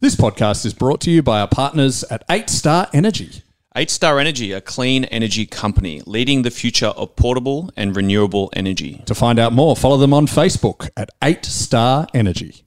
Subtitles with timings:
[0.00, 3.42] This podcast is brought to you by our partners at 8 Star Energy.
[3.74, 9.02] 8 Star Energy, a clean energy company leading the future of portable and renewable energy.
[9.06, 12.62] To find out more, follow them on Facebook at 8 Star Energy.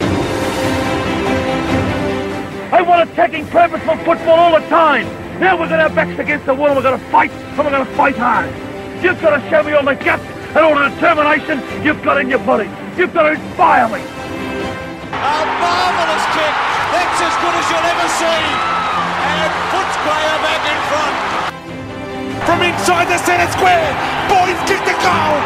[0.00, 0.08] I
[2.84, 5.06] want attacking purposeful football all the time.
[5.38, 7.58] Now we're going to have backs against the wall and we're going to fight and
[7.58, 8.52] we're going to fight hard.
[9.04, 12.28] You've got to show me all the guts and all the determination you've got in
[12.28, 12.68] your body.
[12.96, 14.29] You've got to inspire me.
[15.20, 16.54] A marvellous kick.
[16.96, 18.40] That's as good as you'll ever see.
[19.20, 21.16] And puts player back in front.
[22.48, 23.92] From inside the centre square.
[24.32, 25.36] Boys kick the goal.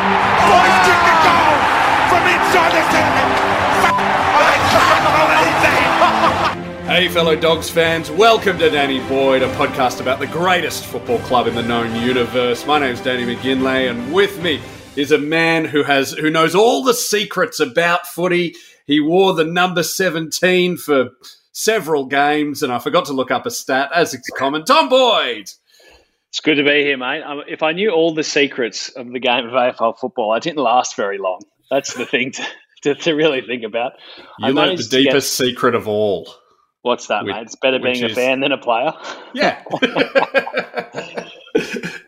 [0.46, 1.54] Boys kick the goal.
[2.06, 3.28] From inside the centre.
[4.38, 6.86] I can't believe that.
[6.86, 11.48] Hey, fellow Dogs fans, welcome to Danny Boyd, a podcast about the greatest football club
[11.48, 12.64] in the known universe.
[12.64, 14.60] My name's Danny McGinlay, and with me
[14.94, 18.54] is a man who has who knows all the secrets about footy.
[18.86, 21.10] He wore the number 17 for
[21.52, 24.64] several games, and I forgot to look up a stat, as is common.
[24.64, 25.48] Tom Boyd!
[26.30, 27.22] It's good to be here, mate.
[27.22, 30.58] Um, if I knew all the secrets of the game of AFL football, I didn't
[30.58, 31.40] last very long.
[31.70, 32.46] That's the thing to,
[32.82, 33.92] to, to really think about.
[34.42, 36.28] I learned the to get- deepest secret of all.
[36.82, 37.42] What's that, which- mate?
[37.44, 38.92] It's better being a fan than a player.
[39.32, 39.62] Yeah.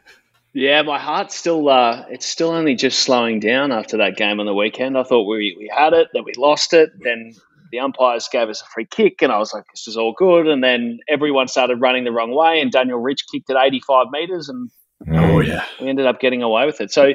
[0.57, 4.47] Yeah, my heart's still uh, it's still only just slowing down after that game on
[4.47, 4.97] the weekend.
[4.97, 7.35] I thought we, we had it, then we lost it, then
[7.71, 10.47] the umpires gave us a free kick, and I was like, this is all good.
[10.47, 14.49] And then everyone started running the wrong way, and Daniel Rich kicked at 85 metres,
[14.49, 14.71] and
[15.13, 15.67] oh, yeah.
[15.79, 16.91] we ended up getting away with it.
[16.91, 17.13] So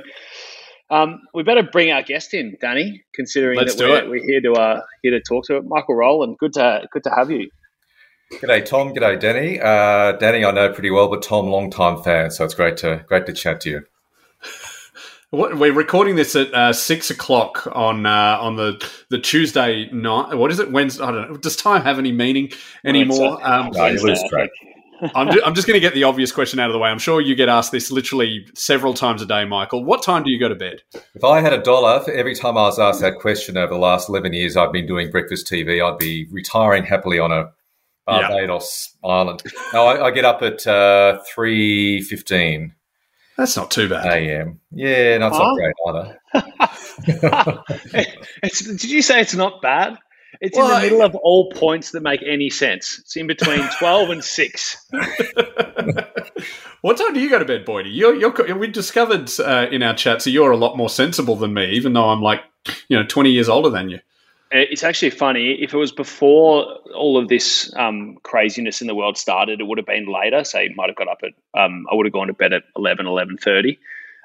[0.92, 4.53] um, we better bring our guest in, Danny, considering Let's that we're, we're here to
[4.53, 5.64] uh, here to talk to it.
[5.66, 7.50] Michael Rowland, good to good to have you.
[8.32, 9.60] G'day Tom, g'day Danny.
[9.60, 13.04] Uh, Danny, I know pretty well, but Tom, long time fan, so it's great to
[13.08, 13.82] great to chat to you.
[15.34, 20.36] What, we're recording this at uh, six o'clock on uh, on the the Tuesday night.
[20.36, 20.73] What is it?
[20.73, 21.06] Wednesday?
[21.06, 21.38] I don't know.
[21.38, 22.52] Does time have any meaning
[22.84, 23.38] anymore?
[23.38, 23.44] Wednesday.
[23.46, 24.50] Um, No, you lose track.
[25.16, 26.90] I'm, ju- I'm just going to get the obvious question out of the way.
[26.90, 29.86] I'm sure you get asked this literally several times a day, Michael.
[29.86, 30.82] What time do you go to bed?
[31.16, 33.80] If I had a dollar for every time I was asked that question over the
[33.80, 35.82] last eleven years, I've been doing breakfast TV.
[35.82, 37.54] I'd be retiring happily on a
[38.08, 38.28] Yeah.
[38.30, 39.44] Barbados island.
[39.73, 42.73] No, I, I get up at uh, three fifteen
[43.38, 44.06] That's not too bad.
[44.06, 44.60] a.m.
[44.72, 45.44] Yeah, no, it's Huh?
[45.44, 46.17] not great either.
[48.44, 49.98] It's, did you say it's not bad?
[50.40, 52.98] It's in the middle of all points that make any sense.
[53.00, 54.78] It's in between twelve and six.
[56.82, 57.94] what time do you go to bed, Boydie?
[57.94, 61.54] You're, you're, we discovered uh, in our chat, so you're a lot more sensible than
[61.54, 62.42] me, even though I'm like,
[62.88, 64.00] you know, 20 years older than you.
[64.54, 65.54] It's actually funny.
[65.62, 69.78] If it was before all of this um, craziness in the world started, it would
[69.78, 70.44] have been later.
[70.44, 71.32] Say, might have got up at.
[71.60, 73.78] Um, I would have gone to bed at 11, 11.30.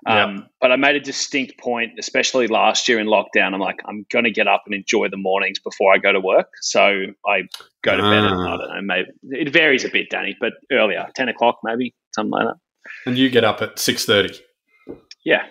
[0.07, 3.55] Um, But I made a distinct point, especially last year in lockdown.
[3.55, 6.21] I'm like, I'm going to get up and enjoy the mornings before I go to
[6.21, 6.49] work.
[6.61, 6.81] So
[7.27, 7.43] I
[7.83, 8.55] go to bed at, Ah.
[8.55, 12.31] I don't know, maybe it varies a bit, Danny, but earlier, 10 o'clock maybe, something
[12.33, 12.57] like that.
[13.05, 14.41] And you get up at 6.30
[15.25, 15.47] Yeah,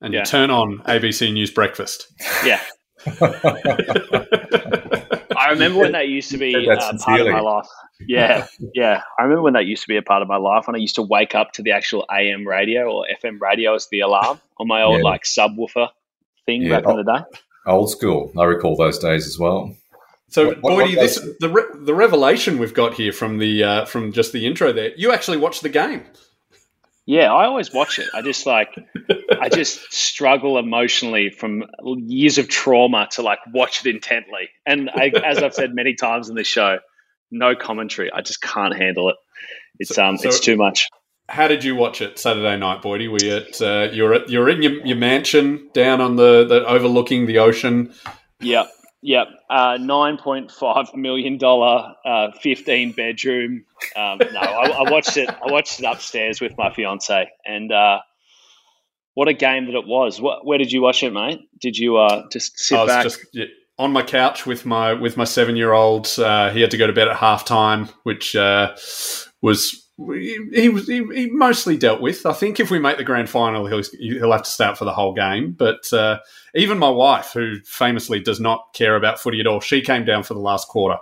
[0.00, 0.20] and Yeah.
[0.20, 2.06] you turn on ABC News Breakfast.
[2.44, 2.60] yeah.
[5.36, 7.66] I remember when that used to be That's uh, part of my life.
[8.06, 9.02] Yeah, yeah.
[9.18, 10.96] I remember when that used to be a part of my life when I used
[10.96, 14.68] to wake up to the actual AM radio or FM radio as the alarm on
[14.68, 15.04] my old Yeah.
[15.04, 15.88] like subwoofer
[16.46, 16.80] thing Yeah.
[16.80, 17.24] back in the day.
[17.66, 18.32] Old school.
[18.38, 19.74] I recall those days as well.
[20.28, 23.62] So, What- what- Boydie, what this the re- the revelation we've got here from the
[23.62, 24.92] uh, from just the intro there.
[24.96, 26.02] You actually watched the game.
[27.06, 28.08] Yeah, I always watch it.
[28.14, 28.74] I just like,
[29.40, 34.48] I just struggle emotionally from years of trauma to like watch it intently.
[34.64, 36.78] And I, as I've said many times in this show,
[37.30, 38.10] no commentary.
[38.10, 39.16] I just can't handle it.
[39.78, 40.88] It's um, so- it's too much.
[41.26, 43.10] How did you watch it Saturday night, Boydie?
[43.10, 46.66] Were you at uh, you're at you're in your, your mansion down on the, the
[46.66, 47.94] overlooking the ocean?
[48.40, 48.68] Yep,
[49.04, 49.28] yep.
[49.48, 53.64] Uh, Nine point five million dollar, uh, fifteen bedroom.
[53.94, 55.28] Um, no, I, I watched it.
[55.28, 58.00] I watched it upstairs with my fiance, and uh,
[59.14, 60.20] what a game that it was.
[60.20, 61.40] What, where did you watch it, mate?
[61.60, 63.02] Did you uh, just sit I was back?
[63.04, 63.20] just
[63.78, 66.08] on my couch with my with my seven year old.
[66.18, 68.74] Uh, he had to go to bed at halftime, which uh,
[69.42, 72.26] was he, he was he, he mostly dealt with.
[72.26, 74.92] I think if we make the grand final, he'll he'll have to start for the
[74.92, 75.52] whole game.
[75.52, 76.18] But uh,
[76.54, 80.22] even my wife, who famously does not care about footy at all, she came down
[80.24, 80.98] for the last quarter.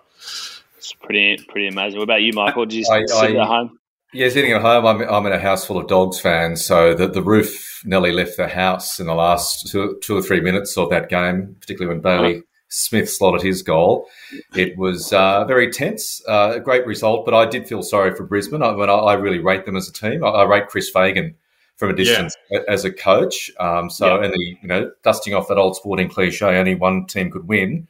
[0.77, 1.99] It's pretty pretty amazing.
[1.99, 2.67] What about you, Michael?
[2.67, 3.79] Did you I- sit I- at home?
[4.15, 7.07] Yeah, sitting at home, I'm, I'm in a house full of dogs fans, so the,
[7.09, 10.91] the roof nearly left the house in the last two, two or three minutes of
[10.91, 12.43] that game, particularly when Bailey
[12.73, 14.09] Smith slotted his goal.
[14.57, 18.25] It was uh, very tense, uh, a great result, but I did feel sorry for
[18.25, 18.63] Brisbane.
[18.63, 20.25] I, mean, I, I really rate them as a team.
[20.25, 21.35] I, I rate Chris Fagan
[21.77, 23.51] from a distance a- as a coach.
[23.61, 24.25] Um, so, Yeah.
[24.25, 27.89] and the you know dusting off that old sporting cliche, only one team could win.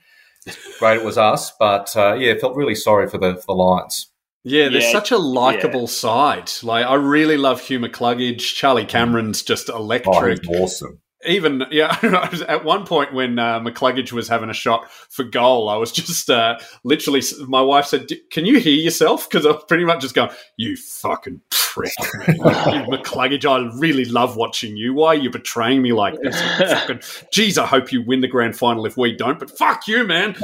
[0.80, 4.08] great it was us, but uh, yeah, felt really sorry for the for the Lions.
[4.44, 5.86] Yeah, there's Yeah, such a likable yeah.
[5.86, 6.50] side.
[6.64, 8.40] Like I really love Hugh McCluggage.
[8.56, 10.40] Charlie Cameron's just Oh, electric.
[10.44, 10.98] he's awesome.
[11.26, 11.96] Even yeah,
[12.48, 16.30] at one point when uh, McCluggage was having a shot for goal, I was just
[16.30, 17.22] uh, literally.
[17.46, 20.30] My wife said, "D- "Can you hear yourself?" Because I was pretty much just going,
[20.56, 22.36] "You fucking prick, man.
[22.36, 23.44] you McCluggage!
[23.44, 24.94] I really love watching you.
[24.94, 26.40] Why are you betraying me like this?
[26.40, 27.00] fucking,
[27.32, 29.38] geez, I hope you win the grand final if we don't.
[29.38, 30.36] But fuck you, man.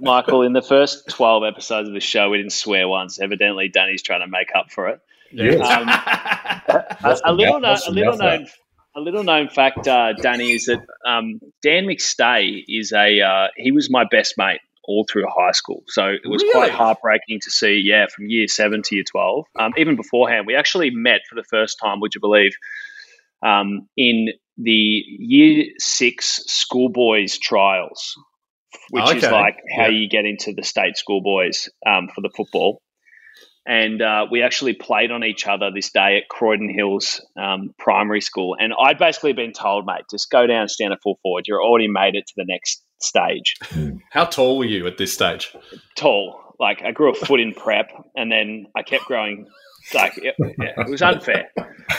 [0.00, 3.18] Michael, in the first 12 episodes of the show, we didn't swear once.
[3.18, 5.00] Evidently, Danny's trying to make up for it.
[5.32, 5.60] Yes.
[5.68, 8.40] Um, a, a little, mouth- a little mouth out.
[8.40, 8.48] known,
[8.96, 13.72] a little known fact, uh, Danny, is that um, Dan McStay is a uh, he
[13.72, 15.82] was my best mate all through high school.
[15.88, 19.46] So it was quite heartbreaking to see, yeah, from year seven to year twelve.
[19.58, 22.00] Um, even beforehand, we actually met for the first time.
[22.00, 22.52] Would you believe?
[23.44, 28.14] Um, in the year six schoolboys trials,
[28.90, 29.32] which is Okay.
[29.32, 29.98] like how Yeah.
[29.98, 32.80] you get into the state schoolboys um, for the football
[33.66, 38.20] and uh, we actually played on each other this day at Croydon Hills um, Primary
[38.20, 38.56] School.
[38.58, 41.44] And I'd basically been told, mate, just go down, stand at full forward.
[41.46, 43.54] You're already made it to the next stage.
[44.10, 45.54] How tall were you at this stage?
[45.96, 49.46] Tall, like I grew a foot in prep, and then I kept growing.
[49.92, 51.50] Like it, yeah, it was unfair.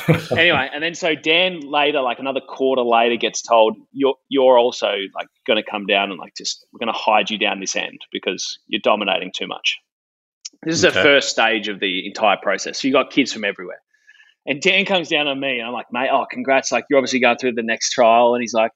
[0.31, 4.91] anyway, and then so Dan later, like another quarter later, gets told you're you're also
[5.13, 7.75] like going to come down and like just we're going to hide you down this
[7.75, 9.77] end because you're dominating too much.
[10.65, 10.95] This is Okay.
[10.95, 12.81] the first stage of the entire process.
[12.81, 13.79] So you got kids from everywhere.
[14.47, 16.71] And Dan comes down on me, and I'm like, mate, oh, congrats.
[16.71, 18.35] Like, you're obviously going through the next trial.
[18.35, 18.71] And he's like,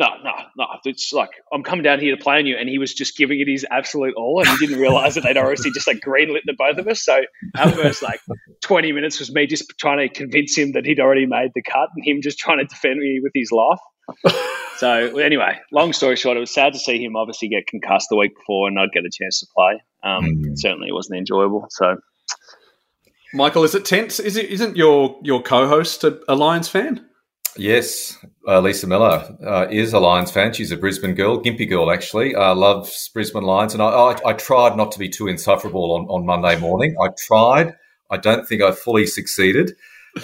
[0.00, 0.66] no, no, no.
[0.84, 2.56] It's like, I'm coming down here to play on you.
[2.56, 4.40] And he was just giving it his absolute all.
[4.40, 7.02] And he didn't realize that they'd already just like greenlit the both of us.
[7.02, 7.20] So
[7.56, 8.20] our first like
[8.62, 11.90] 20 minutes was me just trying to convince him that he'd already made the cut
[11.94, 13.78] and him just trying to defend me with his life.
[14.78, 18.16] so anyway, long story short, it was sad to see him obviously get concussed the
[18.16, 19.82] week before and not get a chance to play.
[20.02, 20.58] Um, Mm.
[20.58, 21.66] Certainly, it wasn't enjoyable.
[21.68, 21.98] So
[23.34, 24.18] Michael, is it tense?
[24.18, 24.46] Is it?
[24.46, 27.06] Isn't your your co-host a, a Lions fan?
[27.56, 28.16] Yes,
[28.46, 30.52] uh, Lisa Miller uh, is a Lions fan.
[30.52, 32.34] She's a Brisbane girl, Gympie girl actually.
[32.34, 36.06] Uh, loves Brisbane Lions, and I, I, I tried not to be too insufferable on,
[36.06, 36.96] on Monday morning.
[37.02, 37.74] I tried.
[38.10, 39.72] I don't think I fully succeeded,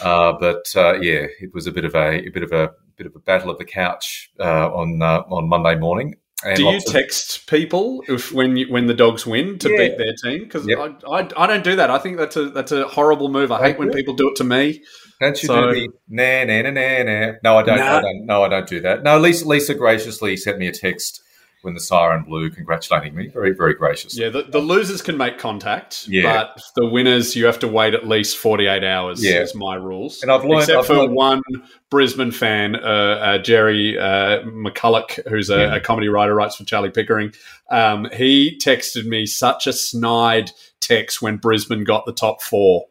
[0.03, 3.07] uh, but uh, yeah, it was a bit of a, a bit of a bit
[3.07, 6.15] of a battle of the couch uh, on uh, on Monday morning.
[6.45, 9.77] And Do you of- text people if when you, when the dogs win to Yeah.
[9.89, 10.45] beat their team?
[10.45, 10.79] Because Yep.
[11.09, 11.91] I, I I don't do that.
[11.91, 13.51] I think that's a that's a horrible move.
[13.51, 14.83] I hate when people do it to me.
[15.21, 17.33] Don't you So- do the nah nah nah nah nah?
[17.43, 17.79] No, I don't.
[17.79, 17.97] Nah.
[17.99, 18.27] I don't.
[18.27, 19.03] No, I don't do that.
[19.03, 21.23] No, Lisa, Lisa graciously sent me a text
[21.63, 23.27] when the siren blew, congratulating me.
[23.27, 24.17] Very, very gracious.
[24.17, 26.23] Yeah, the, the losers can make contact, Yeah.
[26.55, 29.25] but the winners you have to wait at least forty eight hours.
[29.25, 29.41] Yeah.
[29.41, 30.23] is my rules.
[30.23, 31.43] And I've learned- except I've for learned- one
[31.91, 35.75] Brisbane fan, uh, uh, Jerry uh, McCulloch, who's a, Yeah.
[35.77, 37.33] a comedy writer, writes for Charlie Pickering.
[37.71, 42.85] Um, he texted me such a snide text when Brisbane got the top four.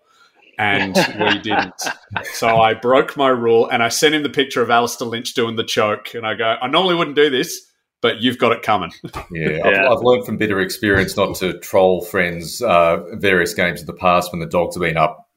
[0.57, 1.81] And we didn't.
[2.34, 5.56] So I broke my rule and I sent him the picture of Alistair Lynch doing
[5.56, 6.13] the choke.
[6.13, 7.62] And I go, I normally wouldn't do this,
[8.02, 8.92] but you've got it coming.
[9.04, 9.62] Yeah, Yeah.
[9.66, 12.62] I've, I've learned from bitter experience not to troll friends.
[12.62, 15.30] Uh, various games in the past when the dogs have been up,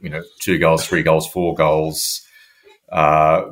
[0.00, 2.20] you know, two goals, three goals, four goals.
[2.92, 3.50] Uh,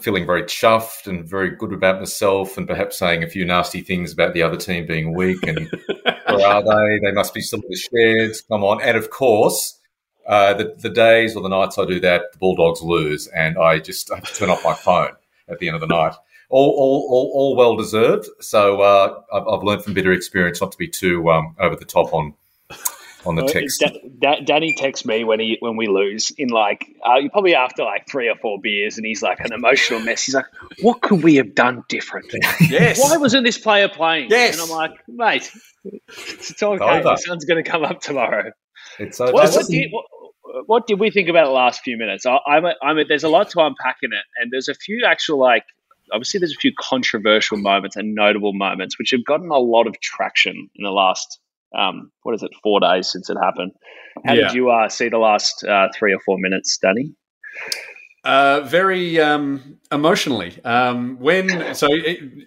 [0.00, 4.12] feeling very chuffed and very good about myself, and perhaps saying a few nasty things
[4.12, 5.38] about the other team being weak.
[5.46, 5.70] And
[6.26, 6.98] where are they?
[7.06, 8.40] They must be still in the sheds.
[8.50, 8.82] Come on!
[8.82, 9.78] And of course,
[10.26, 13.78] uh, the the days or the nights I do that, the Bulldogs lose, and I
[13.78, 15.12] just to turn off my phone
[15.48, 16.14] at the end of the night.
[16.48, 18.26] All, all, all, all well deserved.
[18.40, 21.84] So uh, I've, I've learned from bitter experience not to be too um, over the
[21.84, 22.34] top on
[23.24, 23.80] on the Uh, text.
[23.80, 27.82] Da- Da- Danny texts me when he when we lose in like uh, probably after
[27.82, 30.22] like three or four beers, and he's like an emotional mess.
[30.22, 30.46] He's like,
[30.82, 32.32] "What could we have done different?
[32.70, 33.00] Yes.
[33.02, 34.54] Why wasn't this player playing?" Yes.
[34.54, 35.50] and I'm like, "Mate,
[35.84, 36.82] it's okay.
[36.84, 37.02] Over.
[37.02, 38.52] The sun's going to come up tomorrow."
[39.00, 40.04] It's so What, what, did, what,
[40.66, 42.24] what did we think about the last few minutes?
[42.26, 44.74] I, I'm, a, I'm a, there's a lot to unpack in it, and there's a
[44.74, 45.64] few actual like
[46.12, 50.00] obviously there's a few controversial moments and notable moments which have gotten a lot of
[50.00, 51.40] traction in the last
[51.76, 53.72] um, what is it four days since it happened.
[54.24, 54.46] How Yeah.
[54.48, 57.14] did you uh, see the last uh, three or four minutes, Danny?
[58.26, 60.52] Uh, very um, emotionally.
[60.64, 61.86] Um, when so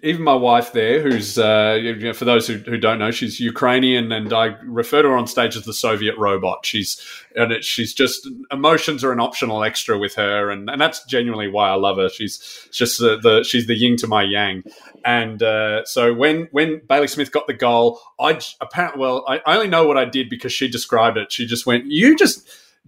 [0.02, 3.40] even my wife there, who's uh, you know, for those who, who don't know, she's
[3.40, 6.66] Ukrainian, and I refer to her on stage as the Soviet robot.
[6.66, 7.00] She's
[7.34, 11.48] and it, she's just emotions are an optional extra with her, and, and that's genuinely
[11.48, 12.10] why I love her.
[12.10, 14.64] She's just the, the she's the yin to my yang.
[15.02, 19.54] And uh, so when when Bailey Smith got the goal, I apparently well I I
[19.54, 21.32] only know what I did because she described it.
[21.32, 22.46] She just went, "You just."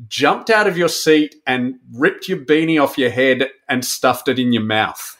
[0.08, 4.38] Jumped out of your seat and ripped your beanie off your head and stuffed it
[4.38, 5.16] in your mouth.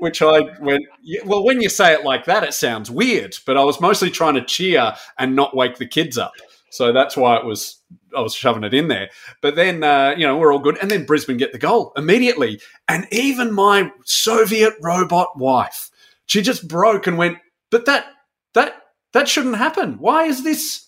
[0.00, 0.84] which I went,
[1.24, 4.34] well, when you say it like that, it sounds weird, but I was mostly trying
[4.34, 6.32] to cheer and not wake the kids up.
[6.70, 7.78] So that's why it was,
[8.16, 9.10] I was shoving it in there.
[9.42, 10.78] But then, uh, you know, we're all good.
[10.80, 12.60] And then Brisbane get the goal immediately.
[12.88, 15.90] And even my Soviet robot wife,
[16.26, 17.38] she just broke and went,
[17.70, 18.06] but that,
[18.54, 18.74] that,
[19.12, 19.98] that shouldn't happen.
[19.98, 20.86] Why is this,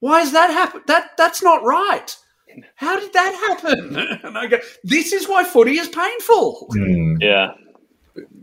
[0.00, 0.82] why is that happen?
[0.86, 2.16] That, that's not right.
[2.76, 3.96] How did that happen?
[4.24, 6.68] And I go, this is why footy is painful.
[6.72, 7.16] Mm.
[7.20, 7.52] Yeah.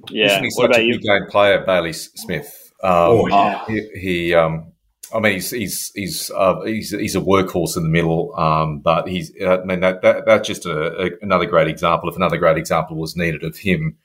[0.10, 0.26] Yeah.
[0.28, 0.94] Isn't he What such about a you?
[0.94, 2.72] big game player, Bailey Smith?
[2.84, 3.66] Um, Oh, yeah.
[3.68, 4.72] He, he um,
[5.14, 9.08] I mean, he's he's he's uh, he's, he's a workhorse in the middle, um, but
[9.08, 9.32] he's.
[9.42, 12.10] uh, I mean, that, that that's just a, a, another great example.
[12.10, 13.98] If another great example was needed of him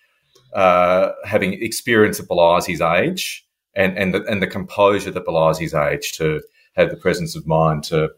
[0.54, 5.58] uh, having experience that belies his age, and and the, and the composure that belies
[5.58, 6.40] his age, to
[6.76, 8.10] have the presence of mind to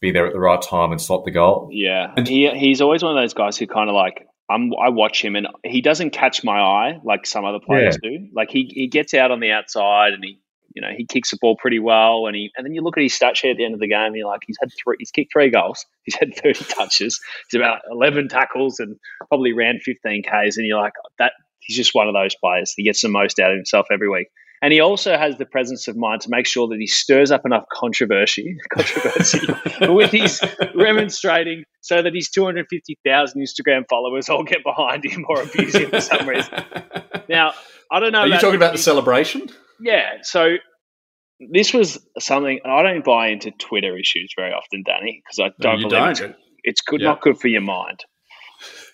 [0.00, 1.68] be there at the right time and slot the goal.
[1.72, 4.72] Yeah, and he he's always one of those guys who kind of like I'm.
[4.74, 8.28] I watch him and he doesn't catch my eye like some other players do.
[8.34, 10.40] Like he he gets out on the outside and he
[10.74, 13.02] you know he kicks the ball pretty well and he and then you look at
[13.02, 14.96] his stat sheet at the end of the game and you're like he's had three
[14.98, 18.96] he's kicked three goals he's had 30 touches he's about 11 tackles and
[19.28, 22.82] probably ran 15 k's and you're like that he's just one of those players he
[22.82, 24.26] gets the most out of himself every week
[24.64, 27.44] and he also has the presence of mind to make sure that he stirs up
[27.44, 29.40] enough controversy controversy
[29.82, 30.40] with his
[30.74, 36.00] remonstrating so that his 250,000 Instagram followers all get behind him or abuse him for
[36.00, 36.50] some reason.
[37.28, 37.52] Now,
[37.92, 38.20] I don't know.
[38.20, 39.50] Are you talking about the celebration?
[39.82, 40.22] Yeah.
[40.22, 40.56] So
[41.52, 45.52] this was something, and I don't buy into Twitter issues very often, Danny, because I
[45.60, 46.30] don't you believe don't.
[46.30, 47.08] It's, it's good, Yeah.
[47.08, 48.02] not good for your mind.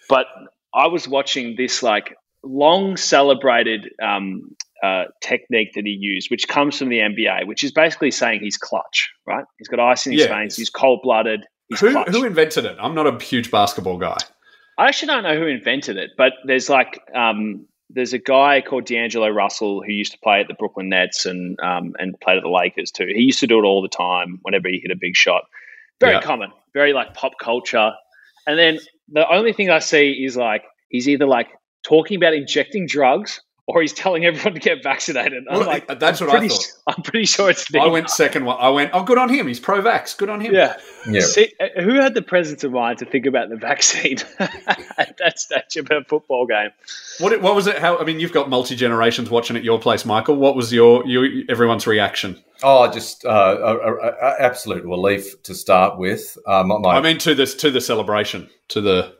[0.08, 0.26] But
[0.74, 6.78] I was watching this like long celebrated um, uh, technique that he used, which comes
[6.78, 9.44] from the NBA, which is basically saying he's clutch, right?
[9.58, 10.28] He's got ice in his Yeah.
[10.38, 11.44] veins, he's cold blooded,
[11.80, 12.08] Who, clutch.
[12.08, 12.76] who invented it?
[12.80, 14.16] I'm not a huge basketball guy.
[14.78, 18.86] I actually don't know who invented it, but there's like um, there's a guy called
[18.86, 22.42] D'Angelo Russell who used to play at the Brooklyn Nets and um, and played at
[22.42, 23.06] the Lakers too.
[23.06, 25.42] He used to do it all the time whenever he hit a big shot.
[26.00, 26.22] Very Yeah.
[26.22, 27.92] common, very like pop culture.
[28.46, 28.78] And then
[29.12, 31.48] the only thing I see is like he's either like
[31.82, 33.42] talking about injecting drugs
[33.74, 35.44] or he's telling everyone to get vaccinated.
[35.48, 36.66] I'm Well, like, that's I'm what I pretty, thought.
[36.86, 37.72] I'm pretty sure it's.
[37.74, 38.56] I went second one.
[38.58, 39.46] I went, oh, good on him.
[39.46, 40.16] He's pro vax.
[40.16, 40.54] Good on him.
[40.54, 40.76] Yeah.
[41.08, 41.20] Yeah.
[41.20, 45.38] See, uh, who had the presence of mind to think about the vaccine at that
[45.38, 46.70] stage of a football game?
[47.18, 47.78] What, what was it?
[47.78, 47.98] How?
[47.98, 50.36] I mean, you've got multi generations watching at your place, Michael.
[50.36, 52.42] What was your, your everyone's reaction?
[52.62, 56.36] Oh, just uh, a, a, a absolute relief to start with.
[56.46, 59.14] Um, my, I mean, to this to the celebration, to the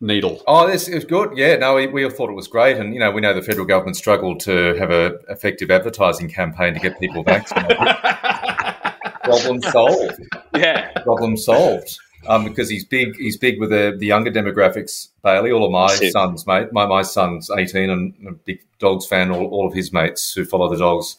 [0.00, 0.42] needle.
[0.46, 1.36] Oh, this is good.
[1.36, 3.42] Yeah, no, we, we all thought it was great, and you know, we know the
[3.42, 7.76] federal government struggled to have a effective advertising campaign to get people vaccinated.
[9.24, 10.20] Problem solved.
[10.54, 10.90] Yeah.
[11.02, 11.98] Problem solved.
[12.26, 13.16] Um, because he's big.
[13.16, 15.08] He's big with the, the younger demographics.
[15.22, 16.72] Bailey, all of my That's sons, mate.
[16.72, 19.30] My my son's eighteen and a big dogs fan.
[19.30, 21.16] All, all of his mates who follow the dogs,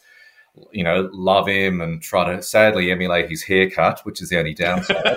[0.72, 4.54] you know, love him and try to sadly emulate his haircut, which is the only
[4.54, 5.16] downside.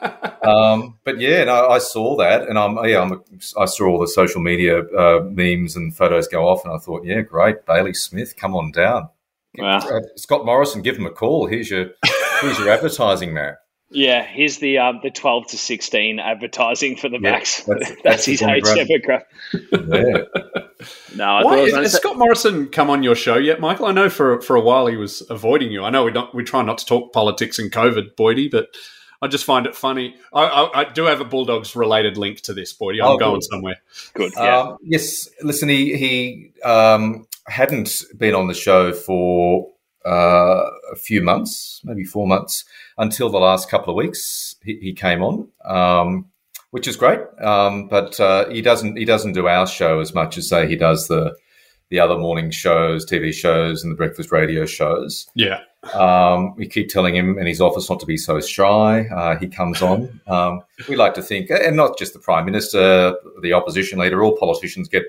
[0.42, 3.22] Um, but yeah, no, I saw that, and I'm yeah, I'm,
[3.58, 7.04] I saw all the social media uh, memes and photos go off, and I thought,
[7.04, 9.08] yeah, great, Bailey Smith, come on down,
[9.56, 9.78] Wow.
[9.78, 11.46] Uh, Scott Morrison, give him a call.
[11.46, 11.90] Here's your
[12.40, 13.56] here's your advertising man.
[13.90, 17.62] Yeah, here's the um, the 12 to 16 advertising for the Yeah, Max.
[17.64, 19.22] that's- That's, that's his age demographic.
[19.54, 20.24] demographic.
[20.32, 20.42] Yeah.
[21.16, 23.60] No, I Why thought it was has, has Scott Morrison come on your show yet,
[23.60, 23.86] Michael?
[23.86, 25.82] I know for for a while he was avoiding you.
[25.84, 28.68] I know we don't we try not to talk politics and COVID, Boydie, but
[29.20, 30.14] I just find it funny.
[30.32, 33.00] I, I, I do have a Bulldogs related link to this, Boydie.
[33.02, 33.44] I'm Oh, going good.
[33.50, 33.76] somewhere.
[34.14, 34.32] good.
[34.36, 34.58] Yeah.
[34.58, 39.70] Um, yes, listen, he he um, hadn't been on the show for
[40.06, 42.64] uh, a few months, maybe four months,
[42.96, 44.54] until the last couple of weeks.
[44.64, 46.26] He, he came on, um,
[46.70, 47.20] which is great.
[47.40, 50.76] Um, but uh, he doesn't he doesn't do our show as much as say he
[50.76, 51.34] does the
[51.90, 55.28] the other morning shows, TV shows, and the breakfast radio shows.
[55.34, 55.60] Yeah.
[55.94, 59.06] Um, we keep telling him in his office not to be so shy.
[59.08, 60.20] Uh, he comes on.
[60.26, 64.36] Um, we like to think, and not just the prime minister, the opposition leader, all
[64.36, 65.04] politicians get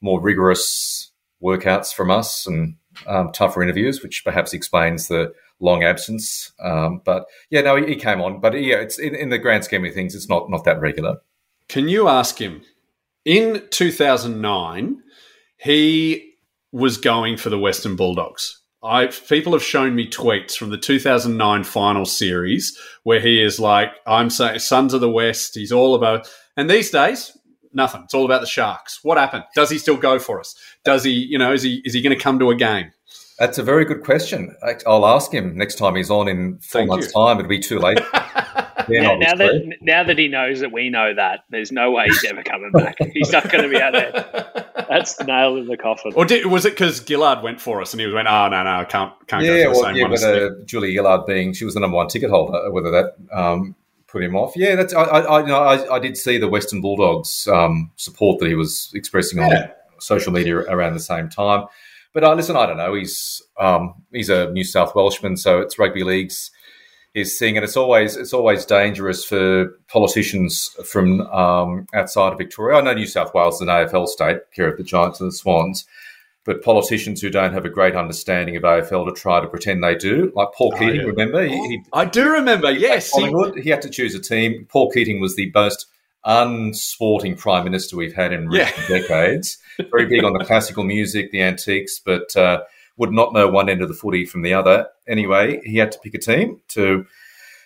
[0.00, 1.10] more rigorous
[1.42, 6.52] workouts from us and um, tougher interviews, which perhaps explains the long absence.
[6.62, 8.40] Um, but yeah, no, he, he came on.
[8.40, 11.16] But yeah, it's in, in the grand scheme of things, it's not not that regular.
[11.68, 12.62] Can you ask him?
[13.24, 15.02] In 2009,
[15.62, 16.34] he
[16.72, 18.56] was going for the Western Bulldogs.
[18.82, 23.90] I people have shown me tweets from the 2009 final series where he is like,
[24.06, 27.36] "I'm saying Sons of the West." He's all about, and these days,
[27.74, 28.02] nothing.
[28.04, 29.00] It's all about the Sharks.
[29.02, 29.44] What happened?
[29.54, 30.54] Does he still go for us?
[30.82, 31.12] Does he?
[31.12, 32.90] You know, is he is he going to come to a game?
[33.38, 34.54] That's a very good question.
[34.86, 37.12] I'll ask him next time he's on in four Thank months' you.
[37.12, 37.38] time.
[37.38, 37.98] It'll be too late.
[38.90, 42.06] Then, now, now that now that he knows that we know that, there's no way
[42.06, 42.96] he's ever coming back.
[43.14, 44.84] he's not going to be out there.
[44.88, 46.12] That's the nail in the coffin.
[46.14, 48.62] Or did, was it because Gillard went for us and he was went, oh, no,
[48.62, 50.92] no, I can't, can't yeah, go for the well, same yeah, one but uh, Julia
[50.92, 53.74] Gillard being she was the number one ticket holder, whether that um,
[54.06, 54.52] put him off.
[54.56, 57.90] Yeah, that's I, I, I, you know, I, I did see the Western Bulldogs um,
[57.96, 61.66] support that he was expressing on social media around the same time.
[62.12, 62.94] But uh, listen, I don't know.
[62.94, 66.50] He's um, he's a New South Welshman, so it's rugby league's
[67.14, 72.78] his thing, and it's always it's always dangerous for politicians from um, outside of Victoria.
[72.78, 75.34] I know New South Wales is an AFL state, care of the Giants and the
[75.34, 75.84] Swans,
[76.44, 79.94] but politicians who don't have a great understanding of AFL to try to pretend they
[79.96, 80.96] do, like Paul Keating.
[81.00, 81.06] yeah.
[81.06, 83.10] Remember, he, he I do remember, yes.
[83.12, 84.66] he- He had to choose a team.
[84.70, 85.86] Paul Keating was the most
[86.24, 88.64] unsporting prime minister we've had in Yeah.
[88.70, 89.58] recent decades.
[89.90, 92.62] Very big on the classical music, the antiques, but uh,
[93.00, 94.86] would not know one end of the footy from the other.
[95.08, 97.06] Anyway, he had to pick a team to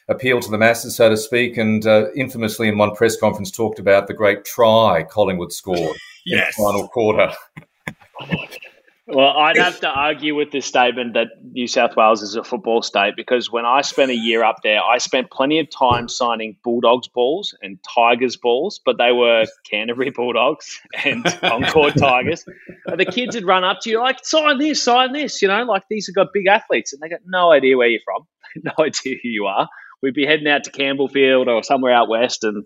[0.08, 3.80] appeal to the masses, so to speak, and uh, infamously in one press conference talked
[3.80, 7.32] about the great try Collingwood scored in the final quarter.
[9.06, 12.82] Well, I'd have to argue with this statement that New South Wales is a football
[12.82, 16.56] state because when I spent a year up there, I spent plenty of time signing
[16.64, 22.44] Bulldogs balls and Tigers balls, but they were Canterbury Bulldogs and Concord Tigers.
[22.87, 25.64] And the kids would run up to you like, sign this, sign this, you know,
[25.64, 26.92] like these have got big athletes.
[26.92, 28.26] And they got no idea where you're from,
[28.62, 29.68] no idea who you are.
[30.02, 32.64] We'd be heading out to Campbellfield or somewhere out west and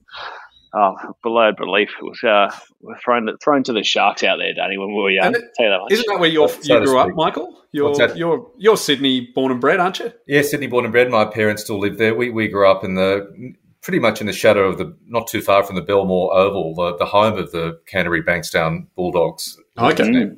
[0.74, 4.76] Oh, below belief, it was uh, we're thrown thrown to the sharks out there, Danny.
[4.76, 5.92] When we were young, And it- tell you that much.
[5.92, 7.08] Isn't that where you're, So you to grew up.
[7.14, 7.54] Michael?
[7.72, 10.10] You're, you're, you're Sydney born and bred, aren't you?
[10.26, 11.10] Yeah, Sydney born and bred.
[11.10, 12.14] My parents still live there.
[12.14, 15.40] We, we grew up in the pretty much in the shadow of the not too
[15.42, 19.58] far from the Belmore Oval, the, the home of the Canterbury Bankstown Bulldogs.
[19.78, 20.30] Okay.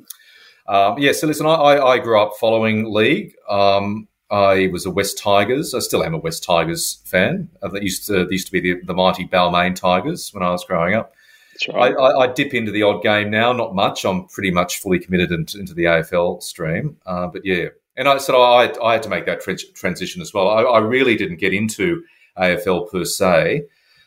[0.67, 3.33] Um, yeah, so listen, I, I, I grew up following league.
[3.49, 5.73] Um, I was a West Tigers.
[5.73, 7.49] I still am a West Tigers fan.
[7.61, 10.51] Uh, that used to they used to be the, the mighty Balmain Tigers when I
[10.51, 11.13] was growing up.
[11.53, 11.95] That's I, right.
[11.95, 14.05] I, I dip into the odd game now, not much.
[14.05, 16.97] I'm pretty much fully committed into, into the AFL stream.
[17.05, 20.33] Uh, but yeah, and I so I, I had to make that tran- transition as
[20.33, 20.47] well.
[20.47, 22.03] I, I really didn't get into
[22.37, 23.63] AFL per se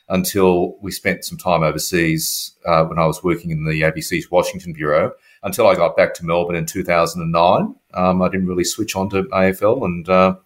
[0.09, 4.73] until we spent some time overseas uh, when I was working in the ABC's Washington
[4.73, 5.13] bureau.
[5.45, 9.25] Until I got back to Melbourne in 2009, um, I didn't really switch on to
[9.25, 10.37] AFL, and uh,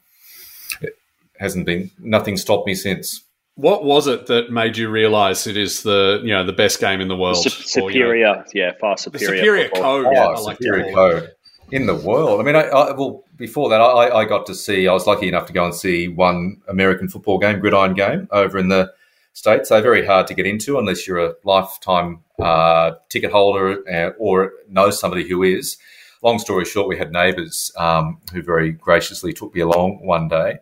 [0.83, 0.95] it
[1.39, 3.23] hasn't been nothing stopped me since.
[3.55, 7.01] What was it that made you realise it is the you know the best game
[7.01, 7.37] in the world?
[7.37, 9.37] Sup- Or, you know, superior, yeah, far the superior.
[9.37, 10.03] superior football.
[10.05, 10.07] code.
[10.17, 11.21] Oh, I superior call it.
[11.21, 11.31] code
[11.71, 12.41] in the world.
[12.41, 14.89] I mean, I, I, well, before that, I, I got to see.
[14.89, 18.59] I was lucky enough to go and see one American football game, gridiron game, over
[18.59, 18.93] in the
[19.33, 19.69] states.
[19.69, 24.53] They're very hard to get into unless you're a lifetime uh, ticket holder uh, or
[24.69, 25.77] know somebody who is.
[26.23, 30.59] Long story short, we had neighbours um, who very graciously took me along one day,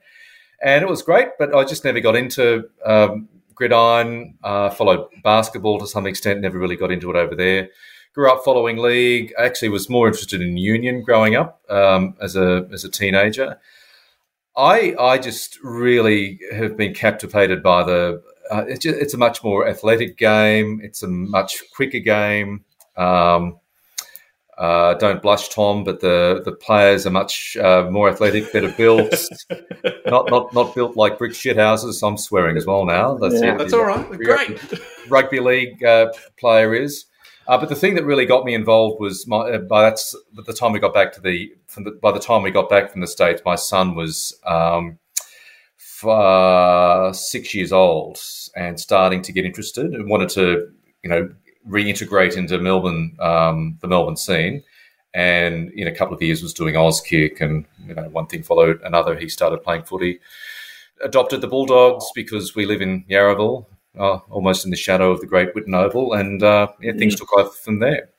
[0.63, 1.29] and it was great.
[1.39, 4.35] But I just never got into um, gridiron.
[4.45, 6.41] Uh, followed basketball to some extent.
[6.41, 7.71] Never really got into it over there
[8.17, 9.33] grew up following league.
[9.39, 13.61] Actually was more interested in union growing up um, as a as a teenager.
[14.57, 18.23] I I just really have been captivated by the.
[18.51, 20.81] Uh, it's, just, it's a much more athletic game.
[20.83, 22.65] It's a much quicker game.
[22.97, 23.59] Um,
[24.59, 29.15] uh, don't blush, Tom, but the, the players are much uh, more athletic, better built.
[30.07, 32.03] not not not built like brick shit houses.
[32.03, 33.19] I'm swearing as well now.
[33.19, 33.57] That's, Yeah.
[33.57, 34.11] That's all right.
[34.13, 34.59] Great.
[35.09, 37.05] rugby league uh, player is.
[37.49, 40.43] Uh, but the thing that really got me involved was my, uh, by that's by
[40.47, 42.91] the time we got back to the, from the by the time we got back
[42.91, 45.06] from the states, my son was um, f-
[46.05, 48.19] uh, six years old
[48.55, 50.71] and starting to get interested and wanted to
[51.03, 51.31] you know
[51.69, 54.63] reintegrate into Melbourne um, the Melbourne scene.
[55.15, 58.83] And in a couple of years, was doing Auskick, and you know one thing followed
[58.83, 59.17] another.
[59.17, 60.21] He started playing footy.
[61.03, 63.67] Adopted the Bulldogs because we live in Yarraville,
[63.99, 67.33] uh, almost in the shadow of the Great Whitten Oval, and uh, yeah, things took
[67.33, 68.11] off from there.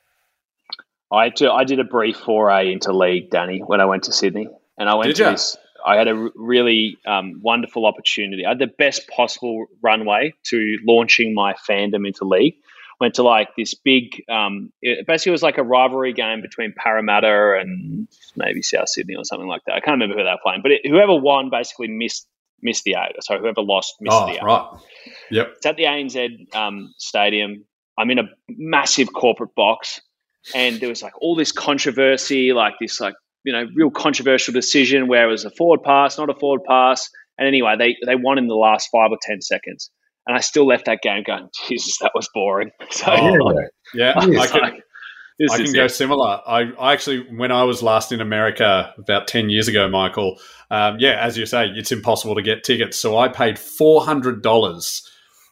[1.12, 4.90] I I did a brief foray into league, Danny, when I went to Sydney, and
[4.90, 5.32] I went Did to ya?
[5.32, 5.58] this.
[5.88, 8.46] I had a really um, wonderful opportunity.
[8.46, 12.56] I had the best possible runway to launching my fandom into league.
[13.00, 16.74] Went to like this big, um, it basically it was like a rivalry game between
[16.76, 19.76] Parramatta and maybe South Sydney or something like that.
[19.76, 22.28] I can't remember who they were playing, but it, whoever won basically missed
[22.62, 23.14] missed the eight.
[23.22, 24.44] So whoever lost missed Oh, the eight.
[24.44, 24.68] right.
[25.30, 25.54] Yep.
[25.58, 27.66] It's at the ANZ um, Stadium.
[28.00, 30.02] I'm in a massive corporate box,
[30.56, 33.14] and there was like all this controversy, like this, like
[33.48, 37.10] you know, real controversial decision where it was a forward pass, not a forward pass.
[37.38, 39.90] And anyway, they they won in the last five or ten seconds,
[40.28, 42.72] and I still left that game going, Jesus, that was boring.
[42.92, 43.54] So Oh,
[43.94, 44.74] Yeah, I was I can, like,
[45.50, 45.92] I can go it.
[45.92, 46.42] similar.
[46.46, 50.98] I, I actually, when I was last in America about 10 years ago, Michael, um,
[51.00, 53.00] yeah, as you say, it's impossible to get tickets.
[53.00, 55.02] So I paid $400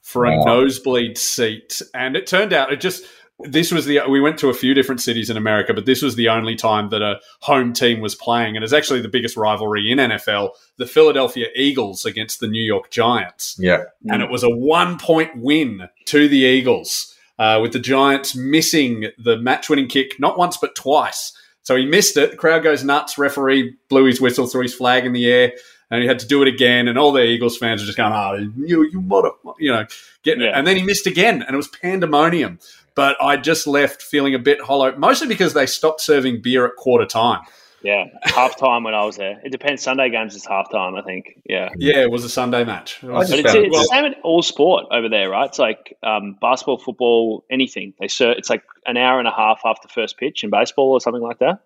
[0.03, 0.43] for a Wow.
[0.45, 1.81] nosebleed seat.
[1.93, 3.05] And it turned out it just,
[3.39, 6.15] this was the we went to a few different cities in America, but this was
[6.15, 9.91] the only time that a home team was playing, and it's actually the biggest rivalry
[9.91, 13.57] in NFL: the Philadelphia Eagles against the New York Giants.
[13.59, 13.83] Yeah.
[14.09, 19.07] and it was a one point win to the Eagles, uh, with the Giants missing
[19.17, 21.33] the match winning kick not once but twice.
[21.63, 22.31] So he missed it.
[22.31, 23.17] The crowd goes nuts.
[23.17, 25.51] Referee blew his whistle, threw his flag in the air,
[25.89, 26.87] and he had to do it again.
[26.87, 29.85] And all the Eagles fans are just going, "Oh, you, you mother," you know,
[30.23, 30.53] getting it.
[30.53, 32.59] And then he missed again, and it was pandemonium.
[32.95, 36.75] But I just left feeling a bit hollow, mostly because they stopped serving beer at
[36.77, 37.41] quarter time.
[37.83, 39.39] Yeah, half time when I was there.
[39.43, 39.83] It depends.
[39.83, 41.39] Sunday games is half time, I think.
[41.47, 41.69] Yeah.
[41.77, 43.03] Yeah, it was a Sunday match.
[43.03, 45.47] It But it's, found- it's the same in all sport over there, right?
[45.47, 47.93] It's like um, basketball, football, anything.
[47.99, 50.99] They ser- It's like an hour and a half after first pitch in baseball or
[51.01, 51.59] something like that.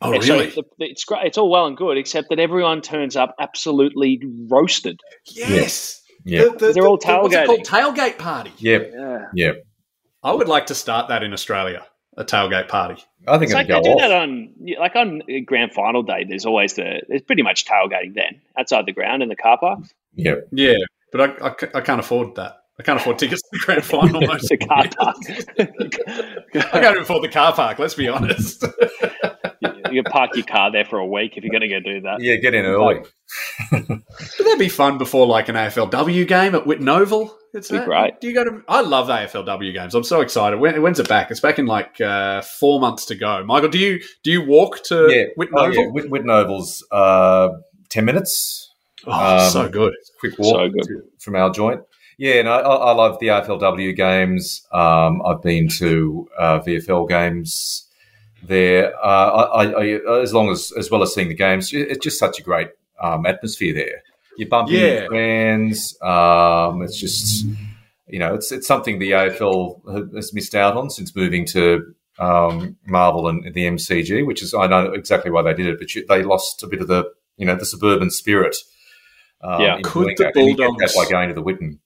[0.00, 0.50] oh, Yeah, so really?
[0.50, 1.26] the- the- it's great.
[1.26, 5.00] It's all well and good, except that everyone turns up absolutely roasted.
[5.24, 6.02] yes.
[6.24, 6.44] Yeah.
[6.44, 7.64] The- the- They're all the- what's it called?
[7.96, 8.52] Tailgate party.
[8.58, 8.92] Yep.
[8.94, 9.26] Yeah.
[9.34, 9.64] Yep.
[10.24, 11.86] I would like to start that in Australia.
[12.16, 13.02] A tailgate party.
[13.26, 16.24] I think It's like it'll they go do that on, like on grand final day.
[16.24, 19.92] There's always the, there's pretty much tailgating then outside the ground in the car parks.
[20.14, 20.76] Yeah, Yeah,
[21.10, 22.64] but I, I, I can't afford that.
[22.78, 24.20] I can't afford tickets to the grand final.
[24.26, 25.16] most the car park.
[26.72, 27.78] I can't afford the car park.
[27.78, 28.64] Let's be honest.
[29.94, 32.00] you can park your car there for a week if you're going to go do
[32.02, 32.20] that.
[32.20, 32.96] Yeah, get in early.
[33.72, 34.02] Would
[34.38, 37.36] that be fun before like an AFLW game at Whitten Oval?
[37.52, 38.20] It's Be that- great.
[38.20, 38.62] Do you go to?
[38.68, 39.94] I love AFLW games.
[39.94, 40.58] I'm so excited.
[40.58, 41.30] When, when's it back?
[41.30, 43.44] It's back in like uh, four months to go.
[43.44, 45.24] Michael, do you do you walk to Yeah.
[45.38, 45.86] Whitten Oh, yeah.
[45.86, 47.50] Whit- Whitten Oval's uh,
[47.90, 48.72] 10 minutes.
[49.06, 49.12] Oh,
[49.44, 49.92] Um, so good.
[50.18, 50.82] quick walk So good.
[50.88, 51.80] to- from our joint.
[52.16, 54.64] Yeah, and I, I I love the AFLW games.
[54.72, 57.83] Um, I've been to uh, VFL games
[58.46, 58.94] there.
[59.04, 59.28] Uh,
[59.62, 62.42] I, I, as long as as well as seeing the games, it's just such a
[62.42, 62.68] great
[63.02, 64.02] um, atmosphere there.
[64.36, 64.80] You bump Yeah.
[64.80, 65.96] into friends.
[66.02, 67.46] Um, it's just
[68.08, 72.76] you know, it's it's something the AFL has missed out on since moving to um,
[72.86, 76.04] Marvel and the MCG, which is I know exactly why they did it, but you,
[76.08, 77.04] they lost a bit of the
[77.36, 78.56] you know the suburban spirit.
[79.40, 79.78] Um, Yeah.
[79.82, 80.36] Could the that.
[80.36, 81.78] And you get Bulldogs- that by going to the Whitten?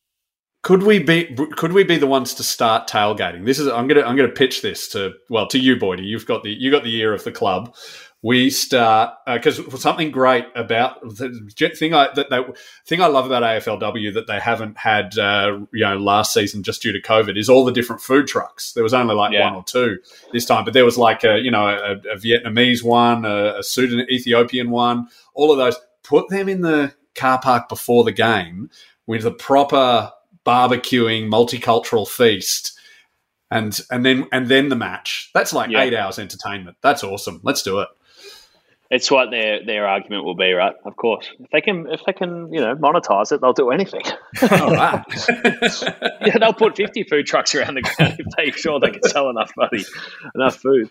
[0.69, 1.35] Could we be?
[1.57, 3.47] Could we be the ones to start tailgating?
[3.47, 3.69] This is.
[3.69, 4.03] I'm gonna.
[4.03, 5.15] I'm gonna pitch this to.
[5.31, 6.05] Well, to you, Boydie.
[6.05, 6.51] You've got the.
[6.51, 7.75] You got the ear of the club.
[8.21, 11.31] We start because something great about the
[11.75, 12.45] thing I that they,
[12.87, 16.83] thing I love about AFLW that they haven't had uh, you know last season just
[16.83, 18.75] due to COVID is all the different food trucks.
[18.75, 19.45] There was only like Yeah.
[19.45, 19.97] one or two
[20.35, 23.63] this time, but there was like a you know a, a Vietnamese one, a, a
[23.63, 25.79] Sudan Ethiopian one, all of those.
[26.03, 28.69] Put them in the car park before the game
[29.07, 30.13] with a proper
[30.45, 32.79] barbecuing multicultural feast
[33.51, 35.83] and and then and then the match that's like Yeah.
[35.83, 37.89] eight hours entertainment that's awesome let's do it
[38.91, 40.75] It's what their their argument will be, right?
[40.87, 44.01] Of course, if they can if they can you know monetize it, they'll do anything.
[44.51, 45.05] all right
[46.27, 49.29] yeah, they'll put fifty food trucks around the ground if they're sure they can sell
[49.29, 49.85] enough money,
[50.35, 50.91] enough food.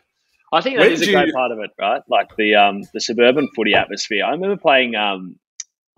[0.54, 2.04] I think that is a did great you- part of it, right?
[2.08, 4.24] Like the um the suburban footy atmosphere.
[4.26, 5.38] I remember playing um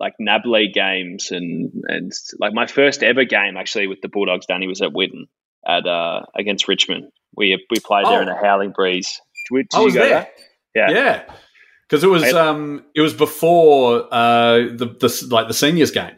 [0.00, 2.10] like NAB league games and and
[2.40, 4.46] like my first ever game actually with the Bulldogs.
[4.46, 5.26] Danny was at Whitten
[5.66, 7.10] at uh against Richmond.
[7.36, 8.22] We we played there Oh.
[8.22, 9.20] in a howling breeze.
[9.52, 10.28] Did, did i you was go there
[10.74, 10.90] Yeah.
[10.90, 11.22] yeah
[11.88, 12.34] because it was Right.
[12.34, 16.16] um it was before uh the, the like the seniors game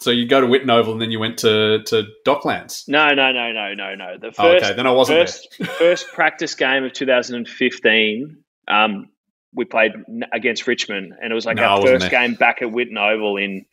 [0.00, 3.30] so you go to Whitten Oval and then you went to to Docklands No, no,
[3.32, 4.16] no, no, no, no.
[4.18, 8.38] The Oh, first okay then I wasn't first first practice game of 2015.
[8.68, 9.08] Um,
[9.54, 9.92] we played
[10.32, 12.10] against Richmond, and it was like No, our first there.
[12.10, 13.64] game back at Whitten Oval in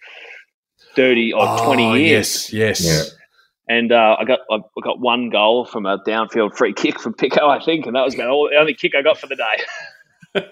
[0.95, 2.51] 30 or there 20 Oh, years.
[2.51, 3.03] yes yes Yeah.
[3.69, 7.47] And uh, I got I got one goal from a downfield free kick from Pico,
[7.49, 9.57] I think, and that was about all, the only kick I got for the day.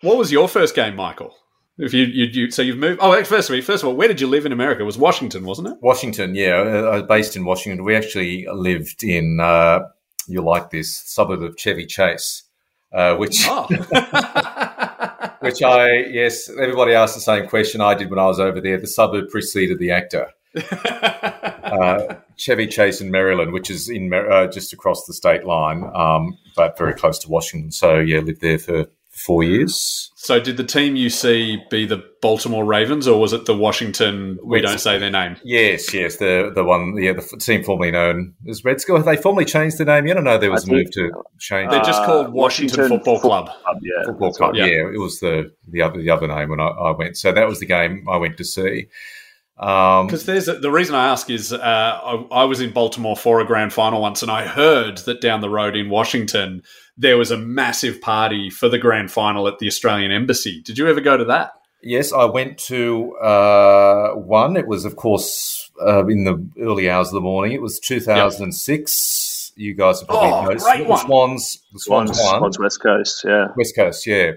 [0.00, 1.34] what was your first game Michael
[1.78, 4.08] if you, you, you so you've moved oh first of all first of all where
[4.08, 7.02] did you live in America it was Washington wasn't it Washington, yeah, uh, I was
[7.04, 7.84] based in Washington.
[7.84, 9.80] We actually lived in, uh,
[10.28, 12.44] you like this, suburb of Chevy Chase,
[12.92, 13.66] uh, which oh
[15.40, 18.78] which I yes, everybody asked the same question I did when I was over there.
[18.78, 20.30] The suburb preceded the actor.
[21.72, 26.36] Uh, Chevy Chase in Maryland, which is in uh, just across the state line, um,
[26.54, 27.72] but very close to Washington.
[27.72, 30.10] So yeah, lived there for four years.
[30.16, 34.38] So, did the team you see be the Baltimore Ravens, or was it the Washington?
[34.44, 34.70] We Reds.
[34.70, 35.36] don't say their name.
[35.44, 38.96] Yes, yes, the the one, yeah, the team formerly known as Red Skull.
[38.96, 40.12] Have they formally changed the name yet?
[40.12, 42.78] I don't know there was I a move to change They're just Uh, called Washington,
[42.80, 43.50] Washington Football Club.
[43.82, 44.52] yeah, football club.
[44.52, 44.60] right.
[44.70, 44.88] Yeah.
[44.94, 47.16] it was the the other the other name when I, I went.
[47.16, 48.86] So that was the game I went to see.
[49.62, 53.16] Um, Because there's a, the reason I ask is uh, I, I was in Baltimore
[53.16, 56.62] for a grand final once, and I heard that down the road in Washington
[56.98, 60.60] there was a massive party for the grand final at the Australian Embassy.
[60.62, 61.52] Did you ever go to that?
[61.82, 64.56] Yes, I went to uh, one.
[64.58, 67.52] It was, of course, uh, in the early hours of the morning.
[67.52, 69.52] It was 2006.
[69.56, 70.66] You guys have probably Oh, noticed.
[70.66, 71.06] great The one.
[71.06, 72.38] Swans, the Swans, Swans.
[72.38, 73.46] Swans West Coast, yeah.
[73.56, 74.32] West Coast, yeah.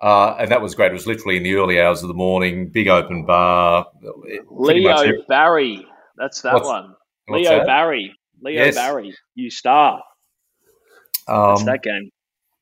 [0.00, 0.90] Uh, and that was great.
[0.90, 3.86] It was literally in the early hours of the morning, big open bar.
[4.50, 6.94] Leo Barry, that's that What's- one.
[7.26, 7.66] what's Leo that?
[7.66, 8.74] Barry, Leo Yes.
[8.74, 10.02] Barry, you star.
[11.26, 12.10] That's Um, that game.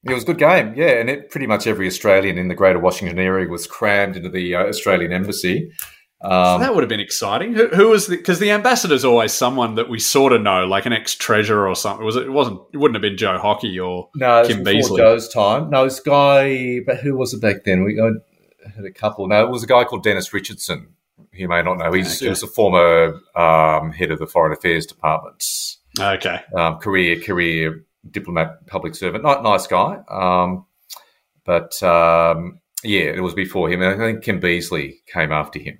[0.04, 2.78] It was a good game, yeah, and it, pretty much every Australian in the Greater
[2.80, 5.70] Washington area was crammed into the uh, Australian embassy.
[6.22, 7.52] Um, that would have been exciting.
[7.54, 8.16] Who, who was the?
[8.16, 11.74] Because the ambassador's always someone that we sort of know, like an ex treasurer or
[11.74, 12.04] something.
[12.06, 12.24] Was it?
[12.24, 12.61] It wasn't.
[12.72, 14.96] It wouldn't have been Joe Hockey or no, it was Kim before Beazley.
[14.98, 15.70] Joe's time.
[15.70, 17.82] No, this guy, but who was it back then?
[17.82, 19.26] We had a couple.
[19.26, 20.94] No, it was a guy called Dennis Richardson.
[21.32, 21.92] You may not know.
[21.92, 22.26] He's, Okay.
[22.26, 25.44] He was a former um, head of the Foreign Affairs Department,
[25.98, 26.40] okay.
[26.56, 29.24] um, career career diplomat, public servant.
[29.24, 30.66] Not nice guy, um,
[31.44, 33.82] but um, yeah, it was before him.
[33.82, 35.78] And I think Kim Beazley came after him.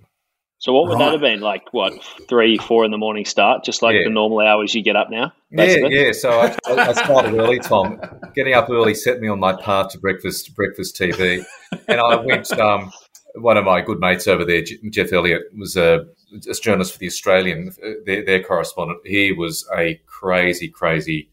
[0.63, 1.07] So what would Right.
[1.07, 1.41] that have been?
[1.41, 1.93] Like what,
[2.29, 4.05] three, four in the morning start, just like Yeah.
[4.05, 5.33] the normal hours you get up now?
[5.51, 5.97] Yeah, basically?
[6.07, 6.13] yeah.
[6.13, 8.01] So I, I I started early, Tom.
[8.37, 11.45] Getting up early set me on my path to breakfast breakfast TV,
[11.89, 12.51] and I went.
[12.59, 12.93] Um,
[13.35, 16.05] one of my good mates over there, Jeff Elliott, was a,
[16.49, 19.01] a journalist for the Australian, uh, their, their correspondent.
[19.07, 21.29] He was a crazy, crazy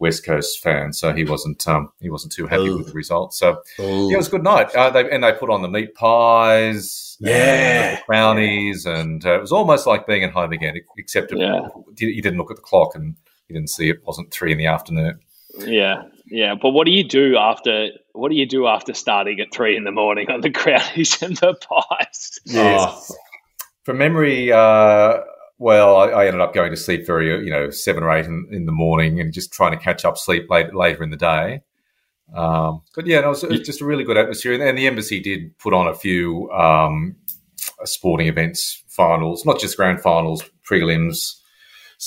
[0.00, 3.34] West Coast fan, so he wasn't um, he wasn't too happy with the result.
[3.34, 4.74] So yeah, it was a good night.
[4.74, 7.32] Uh, they, and they put on the meat pies, Yeah.
[7.90, 11.38] and the brownies, and uh, it was almost like being at home again, except it-
[11.38, 11.68] Yeah.
[11.98, 13.16] you didn't look at the clock and
[13.48, 15.18] you didn't see it wasn't three in the afternoon.
[15.58, 16.54] Yeah, yeah.
[16.54, 17.88] But what do you do after?
[18.12, 21.36] What do you do after starting at three in the morning on the crowdies and
[21.38, 22.38] the pies?
[22.44, 23.12] Yes.
[23.84, 25.20] From memory, uh,
[25.58, 28.48] well, I, I ended up going to sleep very, you know, seven or eight in,
[28.50, 31.62] in the morning and just trying to catch up sleep late, later in the day.
[32.34, 34.52] Um, but yeah, no, it, was, it was just a really good atmosphere.
[34.52, 37.16] And, and the embassy did put on a few um,
[37.84, 41.37] sporting events, finals, not just grand finals, prelims,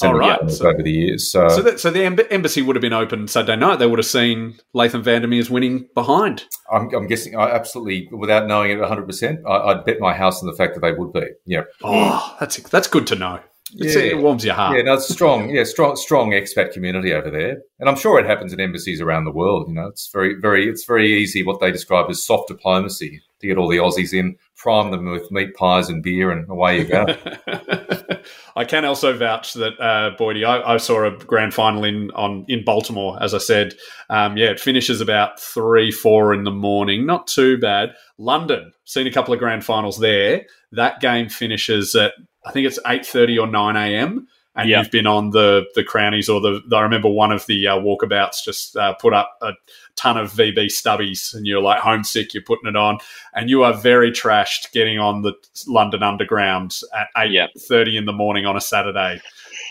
[0.04, 0.50] Oh, right.
[0.50, 1.32] So- over the years.
[1.32, 3.80] So, So, that, so the emb- embassy would have been open Saturday night.
[3.80, 6.46] They would have seen Laitham Vandermeer's winning behind.
[6.72, 10.48] I'm, I'm guessing, I absolutely, without knowing it 100%, I, I'd bet my house on
[10.50, 11.28] the fact that they would be.
[11.46, 11.64] Yeah.
[11.84, 13.40] Oh, that's that's good to know.
[13.76, 14.02] It's, Yeah.
[14.02, 14.78] It warms your heart.
[14.78, 15.50] Yeah, no, it's strong.
[15.50, 19.26] Yeah, strong, strong expat community over there, and I'm sure it happens in embassies around
[19.26, 19.68] the world.
[19.68, 23.48] You know, it's very, very, it's very easy what they describe as soft diplomacy to
[23.48, 26.86] get all the Aussies in, prime them with meat pies and beer, and away you
[26.86, 27.06] go.
[28.56, 32.46] I can also vouch that uh, Boydie, I, I saw a grand final in on
[32.48, 33.18] in Baltimore.
[33.22, 33.74] As I said,
[34.10, 37.06] um, yeah, it finishes about three, four in the morning.
[37.06, 37.94] Not too bad.
[38.18, 40.46] London, seen a couple of grand finals there.
[40.72, 42.14] That game finishes at
[42.46, 44.28] I think it's eight thirty or nine a.m.
[44.54, 44.80] And Yeah.
[44.82, 46.62] you've been on the the crownies or the.
[46.74, 49.54] I remember one of the uh, walkabouts just uh, put up a
[49.96, 52.34] ton of VB stubbies, and you're like homesick.
[52.34, 52.98] You're putting it on,
[53.34, 55.34] and you are very trashed getting on the
[55.68, 57.48] London Underground at eight Yeah.
[57.58, 59.22] thirty in the morning on a Saturday,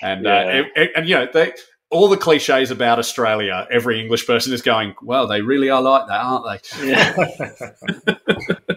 [0.03, 0.51] and uh, Yeah.
[0.51, 1.53] and, and, and, you know they.
[1.93, 6.07] All the cliches about Australia, every English person is going, well, they really are like
[6.07, 6.87] that, aren't they?
[6.89, 8.77] Yeah.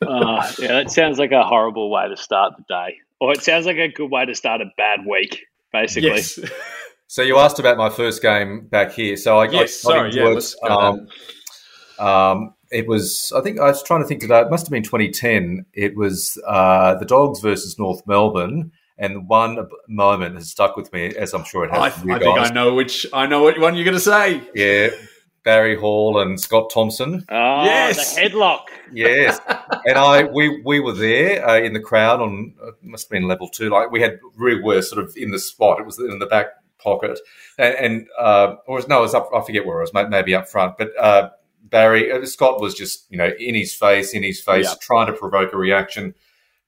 [0.00, 3.66] Uh, yeah, that sounds like a horrible way to start the day, or it sounds
[3.66, 5.46] like a good way to start a bad week.
[5.72, 6.38] Basically, Yes.
[7.06, 9.16] so you asked about my first game back here.
[9.16, 11.08] So I got, Yes, sorry, yeah, it, let's go um,
[11.98, 14.40] um, it was, I think I was trying to think today.
[14.40, 15.66] It must have been 2010.
[15.72, 21.14] It was uh, the Dogs versus North Melbourne, and one moment has stuck with me,
[21.16, 21.80] as I'm sure it has.
[21.80, 22.38] I, I think.
[22.38, 24.42] I know which I know what one you're going to say.
[24.54, 24.90] Yeah,
[25.48, 27.24] Barry Hall and Scott Thompson.
[27.30, 28.14] oh, Yes.
[28.14, 28.64] the headlock.
[28.92, 29.40] Yes,
[29.86, 33.26] and I we we were there uh, in the crowd on uh, must have been
[33.26, 33.70] level two.
[33.70, 35.80] Like we had we were sort of in the spot.
[35.80, 37.18] It was in the back pocket,
[37.56, 39.30] and, and uh, or was, no, it was up.
[39.34, 40.08] I forget where it was.
[40.10, 40.90] Maybe up front, but.
[40.98, 41.30] Uh,
[41.70, 44.74] Barry uh, Scott was just you know in his face, in his face, Yeah.
[44.80, 46.14] trying to provoke a reaction.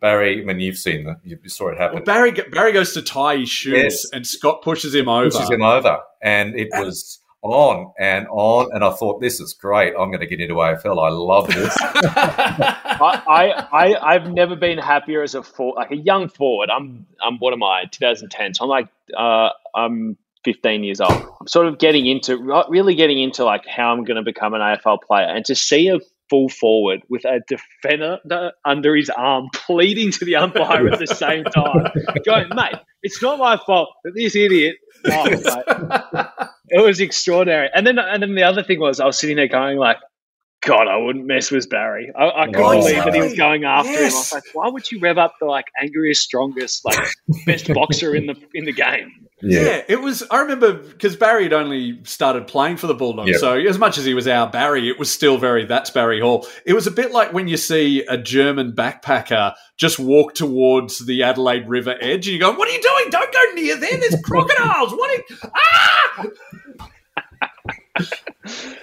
[0.01, 1.97] Barry, I mean, you've seen the, you saw it happen.
[1.97, 4.11] Well, Barry Barry goes to tie his shoes, Yes.
[4.13, 5.31] and Scott pushes him over.
[5.31, 8.71] pushes him over, and it was on and on.
[8.73, 9.95] And I thought, this is great.
[9.99, 11.05] I'm going to get into AFL.
[11.05, 11.77] I love this.
[11.81, 16.71] I, I, I, I've never been happier as a for, like a young forward.
[16.71, 17.85] I'm, I'm what am I?
[17.91, 18.55] 2010.
[18.55, 21.13] So I'm like, uh, I'm 15 years old.
[21.13, 22.37] I'm sort of getting into,
[22.69, 25.89] really getting into like how I'm going to become an AFL player, and to see
[25.89, 25.99] a
[26.31, 28.19] full forward with a defender
[28.65, 31.91] under his arm, pleading to the umpire at the same time,
[32.25, 34.77] going, mate, it's not my fault that this idiot.
[35.07, 36.49] Oh.
[36.69, 37.69] It was extraordinary.
[37.75, 39.99] And then, and then the other thing was, I was sitting there going like.
[40.63, 42.13] God, I wouldn't mess with Barry.
[42.15, 43.99] I, I couldn't Oh, believe that he was going after him.
[43.99, 46.99] I was like, why would you rev up the like angriest, strongest, like
[47.47, 49.11] best boxer in the in the game?
[49.43, 49.61] Yeah.
[49.63, 50.23] Yeah, it was.
[50.31, 53.39] I remember because Barry had only started playing for the Bulldogs, Yeah.
[53.39, 56.47] so as much as he was our Barry, it was still very that's Barry Hall.
[56.67, 61.23] It was a bit like when you see a German backpacker just walk towards the
[61.23, 63.05] Adelaide River edge, and you go, "What are you doing?
[63.11, 63.97] Don't go near there.
[63.99, 64.93] There's crocodiles.
[64.93, 65.21] What?
[65.21, 66.27] Are, ah!"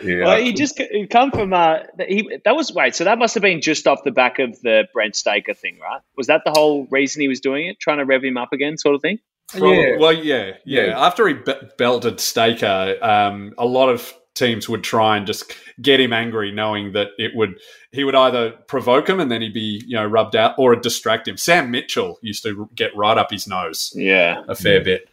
[0.03, 0.25] Yeah.
[0.25, 3.41] Well, he just he come from uh, he that was wait, so that must have
[3.41, 6.01] been just off the back of the Brent Staker thing, right?
[6.15, 8.77] Was that the whole reason he was doing it, trying to rev him up again,
[8.77, 9.19] sort of thing?
[9.55, 9.97] Yeah.
[9.97, 10.87] Well, yeah, yeah.
[10.87, 11.05] Yeah.
[11.05, 15.99] After he be- belted Staker, um, a lot of teams would try and just get
[15.99, 17.59] him angry, knowing that it would
[17.91, 20.83] he would either provoke him and then he'd be you know rubbed out, or it'd
[20.83, 21.37] distract him.
[21.37, 25.09] Sam Mitchell used to get right up his nose Yeah, a fair bit.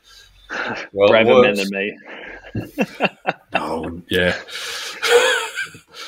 [0.93, 1.99] well, braver men than me.
[3.57, 4.37] Oh, yeah.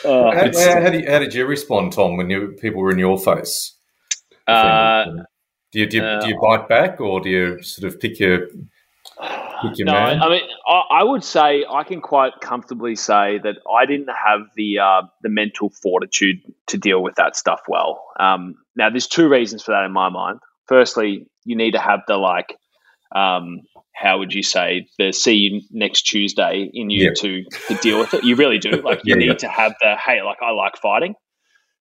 [0.04, 2.92] Oh, How, how, how did you, how did you respond, Tom, when you, people were
[2.92, 3.72] in your face?
[4.46, 5.04] uh,
[5.76, 8.18] do you do you, uh, do you bite back, or do you sort of pick
[8.18, 10.22] your pick your no, man?
[10.22, 14.40] I mean, I, I would say I can quite comfortably say that I didn't have
[14.56, 18.02] the uh, the mental fortitude to deal with that stuff well.
[18.18, 20.38] Um, now, there's two reasons for that in my mind.
[20.66, 22.56] Firstly, you need to have the like,
[23.14, 23.60] um,
[23.94, 27.10] how would you say, the see you next Tuesday in you Yeah.
[27.16, 28.24] to to deal with it.
[28.24, 28.80] You really do.
[28.80, 29.34] Like, you Yeah, need yeah.
[29.34, 31.16] to have the hey, like I like fighting.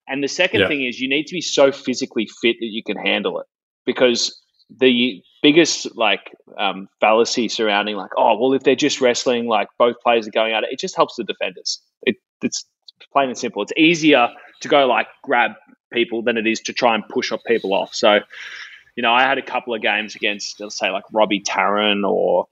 [0.06, 2.98] And the second thing is you need to be so physically fit that you can
[2.98, 3.48] handle it
[3.86, 4.42] because
[4.80, 9.96] the biggest like um, fallacy surrounding like oh well if they're just wrestling like both
[10.02, 11.80] players are going at it it just helps the defenders.
[12.02, 12.66] It, it's
[13.12, 13.62] plain and simple.
[13.62, 14.30] It's easier
[14.62, 15.52] to go like grab
[15.94, 17.94] people than it is to try and push up people off.
[17.94, 18.20] So
[18.96, 22.48] you know i had a couple of games against let's say like robbie tarrant or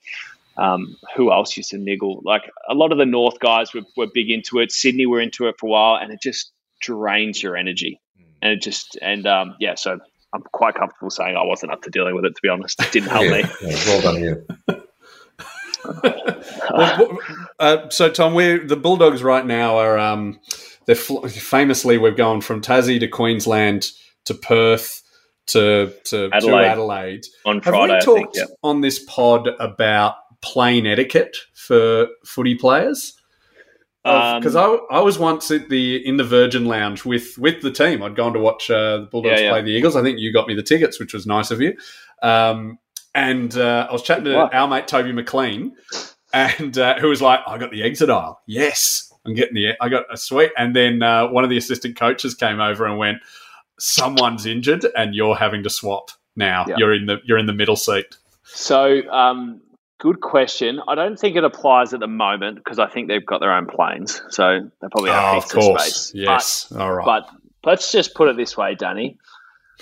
[0.57, 2.21] um, who else used to niggle?
[2.23, 4.71] Like a lot of the north guys were, were big into it.
[4.71, 7.99] Sydney were into it for a while and it just drains your energy.
[8.41, 9.99] And it just and um, yeah so
[10.33, 12.91] i'm quite comfortable saying i wasn't up to dealing with it to be honest it
[12.91, 14.45] didn't help yeah, me yeah, well done you.
[16.71, 17.17] Well,
[17.59, 20.39] uh, so Tom, we're the Bulldogs right now are um,
[20.85, 23.87] they're fl- famously we've gone from Tassie to Queensland
[24.25, 25.01] to Perth
[25.47, 26.65] to to Adelaide.
[26.65, 26.65] Adelaide.
[26.65, 27.25] To Adelaide.
[27.45, 32.07] on Have friday we i talked think yeah on this pod about plane etiquette for
[32.25, 33.13] footy players?
[34.05, 37.71] Um, Because I, I was once at the in the Virgin Lounge with with the
[37.71, 38.03] team.
[38.03, 39.51] I'd gone to watch uh, the Bulldogs Yeah, yeah.
[39.51, 39.95] play the Eagles.
[39.95, 41.75] I think you got me the tickets, which was nice of you.
[42.21, 42.79] Um,
[43.15, 44.49] and uh, I was chatting to Wow.
[44.51, 45.75] our mate Toby McLean,
[46.33, 48.41] and uh, who was like, "I got the exit aisle.
[48.47, 49.73] Yes, I'm getting the.
[49.79, 52.97] I got a sweet." And then uh, one of the assistant coaches came over and
[52.97, 53.19] went,
[53.79, 56.65] "Someone's injured, and you're having to swap now.
[56.67, 56.75] Yeah.
[56.77, 59.61] You're in the you're in the middle seat." So, um,
[60.03, 60.81] good question.
[60.87, 63.67] I don't think it applies at the moment because I think they've got their own
[63.67, 66.11] planes, so they probably have Oh, of course, space.
[66.13, 66.71] yes.
[66.77, 67.05] All right.
[67.05, 67.29] But,
[67.63, 69.17] but let's just put it this way, Danny.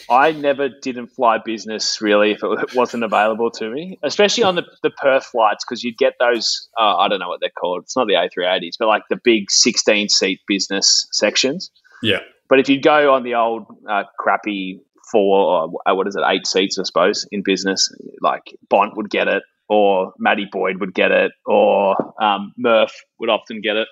[0.10, 4.64] I never didn't fly business really if it wasn't available to me, especially on the,
[4.84, 6.70] the Perth flights because you'd get those.
[6.80, 7.82] Uh, I don't know what they're called.
[7.84, 11.72] It's not the A380s, but like the big 16 seat business sections.
[12.04, 14.80] yeah, But if you'd go on the old uh, crappy
[15.12, 17.90] four, or uh, what is it, eight seats, I suppose, in business,
[18.22, 23.30] like Bont would get it, or Matty Boyd would get it, or um, Murph would
[23.30, 23.88] often get it.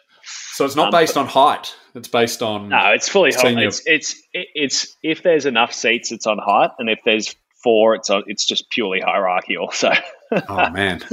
[0.52, 1.74] so it's not Um, based on height.
[1.96, 3.32] It's based on No, it's fully.
[3.32, 3.68] Senior.
[3.68, 7.96] It's it's it- it's if there's enough seats, it's on height, and if there's four,
[7.96, 8.24] it's on.
[8.28, 9.72] It's just purely hierarchical.
[9.82, 9.92] So,
[10.50, 11.02] Oh man.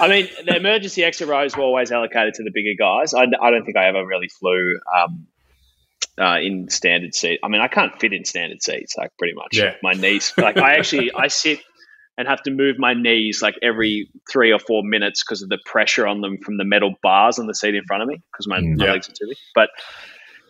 [0.00, 3.14] I mean, the emergency exit rows were always allocated to the bigger guys.
[3.14, 5.28] I, I don't think I ever really flew um,
[6.18, 7.38] uh, in standard seat.
[7.44, 9.56] I mean, I can't fit in standard seats, like pretty much.
[9.56, 9.74] Yeah.
[9.84, 11.60] My knees, like I actually, I sit
[12.16, 15.58] and have to move my knees like every three or four minutes because of the
[15.64, 18.46] pressure on them from the metal bars on the seat in front of me because
[18.46, 19.36] my, my legs are too big.
[19.54, 19.70] But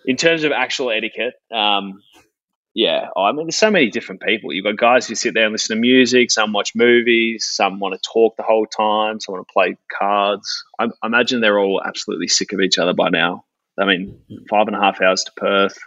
[0.05, 2.03] in terms of actual etiquette, um,
[2.75, 4.53] yeah, I mean, there's so many different people.
[4.53, 7.95] You've got guys who sit there and listen to music, some watch movies, some want
[7.95, 10.65] to talk the whole time, some want to play cards.
[10.79, 13.45] I, I imagine they're all absolutely sick of each other by now.
[13.79, 14.19] I mean,
[14.51, 15.79] five and a half hours to Perth.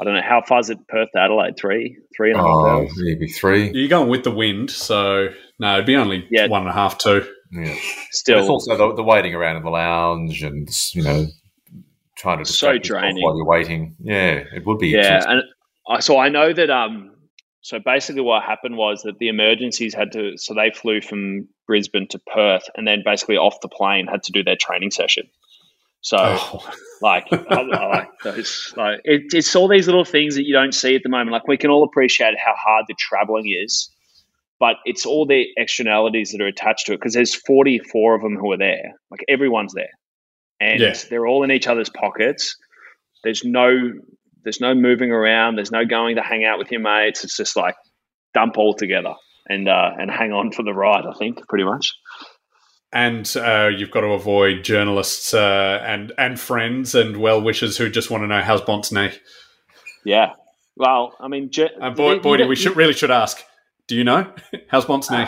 [0.00, 1.56] I don't know how far is it Perth to Adelaide?
[1.58, 2.92] Three, three and a half Oh, hours.
[2.96, 3.70] maybe three.
[3.74, 6.46] You're going with the wind, so no, it'd be only Yeah.
[6.46, 7.26] one and a half, two.
[7.52, 7.74] Yeah.
[8.10, 11.26] Still, It's also the, the waiting around in the lounge and you know
[12.16, 13.22] trying to So distract draining.
[13.24, 13.96] while you're waiting.
[14.00, 14.88] Yeah, it would be.
[14.88, 15.42] yeah, and
[15.88, 17.12] I so I know that um
[17.62, 22.06] so basically what happened was that the emergencies had to so they flew from Brisbane
[22.08, 25.28] to Perth and then basically off the plane had to do their training session.
[26.02, 26.68] So Oh.
[27.02, 30.72] like I, I like those like it, it's all these little things that you don't
[30.74, 31.32] see at the moment.
[31.32, 33.90] Like we can all appreciate how hard the traveling is,
[34.58, 38.36] but it's all the externalities that are attached to it because there's 44 of them
[38.36, 38.92] who are there.
[39.10, 39.90] Like everyone's there,
[40.60, 40.94] and Yeah.
[41.08, 42.56] they're all in each other's pockets.
[43.24, 43.92] There's no
[44.44, 45.56] there's no moving around.
[45.56, 47.24] There's no going to hang out with your mates.
[47.24, 47.74] It's just like
[48.32, 49.14] dump all together.
[49.48, 51.04] and uh, and hang on for the ride.
[51.06, 51.92] I think pretty much.
[52.92, 57.88] And uh, you've got to avoid journalists uh, and and friends and well wishers who
[57.88, 59.10] just want to know how's Bont's knee.
[60.04, 60.32] Yeah.
[60.76, 63.42] Well, I mean, ju- Uh, boy, you- Boydie, you- we should really should ask.
[63.86, 64.32] Do you know
[64.68, 65.26] how's Bont's knee?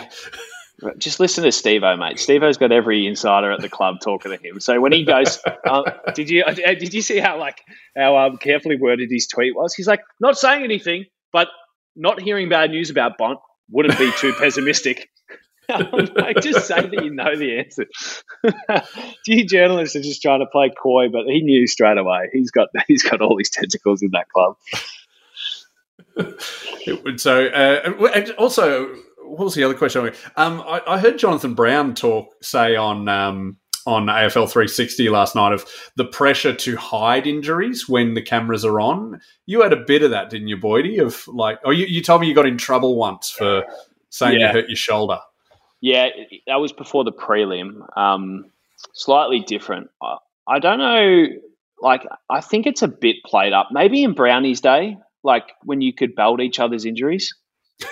[0.97, 2.19] Just listen to Steve-O, mate.
[2.19, 4.59] Steve-O's got every insider at the club talking to him.
[4.59, 5.39] So when he goes,
[5.69, 7.61] um, did you uh, did you see how like
[7.95, 9.73] how um, carefully worded his tweet was?
[9.73, 11.47] He's like, not saying anything, but
[11.95, 13.39] not hearing bad news about Bont
[13.69, 15.09] wouldn't be too pessimistic.
[16.15, 17.85] Like, just say that you know the answer.
[19.27, 22.29] you journalists are just trying to play coy, but he knew straight away.
[22.33, 24.55] He's got he's got all these tentacles in that club.
[26.87, 28.93] Would- so, uh, and also,
[29.25, 30.11] what was the other question?
[30.35, 35.53] Um, I, I heard Jonathan Brown talk say on um, on AFL 360 last night
[35.53, 39.19] of the pressure to hide injuries when the cameras are on.
[39.45, 41.01] You had a bit of that, didn't you, Boydie?
[41.03, 43.63] Of like, oh, you, you told me you got in trouble once for
[44.09, 44.47] saying Yeah.
[44.47, 45.19] you hurt your shoulder.
[45.83, 47.81] Yeah, it- that was before the prelim.
[47.97, 48.45] Um,
[48.93, 49.89] slightly different.
[50.01, 50.15] I,
[50.47, 51.25] I don't know.
[51.81, 53.67] Like, I think it's a bit played up.
[53.71, 57.35] Maybe in Brownie's day, like when you could belt each other's injuries.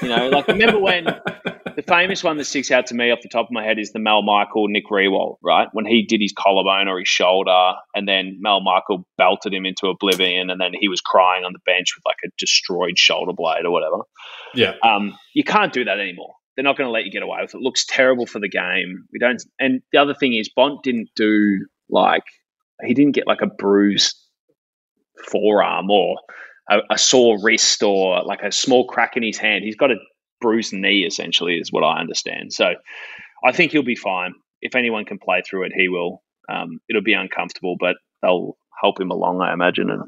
[0.01, 1.03] You know, like remember when
[1.75, 3.91] the famous one that sticks out to me off the top of my head is
[3.91, 5.67] the Mal Michael Nick Riewoldt, right?
[5.73, 9.87] When he did his collarbone or his shoulder, and then Mal Michael belted him into
[9.87, 13.65] oblivion, and then he was crying on the bench with like a destroyed shoulder blade
[13.65, 13.97] or whatever.
[14.55, 14.75] Yeah.
[14.81, 16.35] Um, you can't do that anymore.
[16.61, 17.61] They're not going to let you get away with it.
[17.61, 19.07] Looks terrible for the game.
[19.11, 19.41] We don't.
[19.59, 22.21] And the other thing is, Bont didn't do like
[22.85, 24.15] he didn't get like a bruised
[25.31, 26.17] forearm or
[26.69, 29.63] a, a sore wrist or like a small crack in his hand.
[29.63, 29.95] He's got a
[30.39, 32.53] bruised knee, essentially, is what I understand.
[32.53, 32.75] So
[33.43, 34.35] I think he'll be fine.
[34.61, 36.21] If anyone can play through it, he will.
[36.47, 40.03] Um, it'll be uncomfortable, but they'll help him along, I imagine, and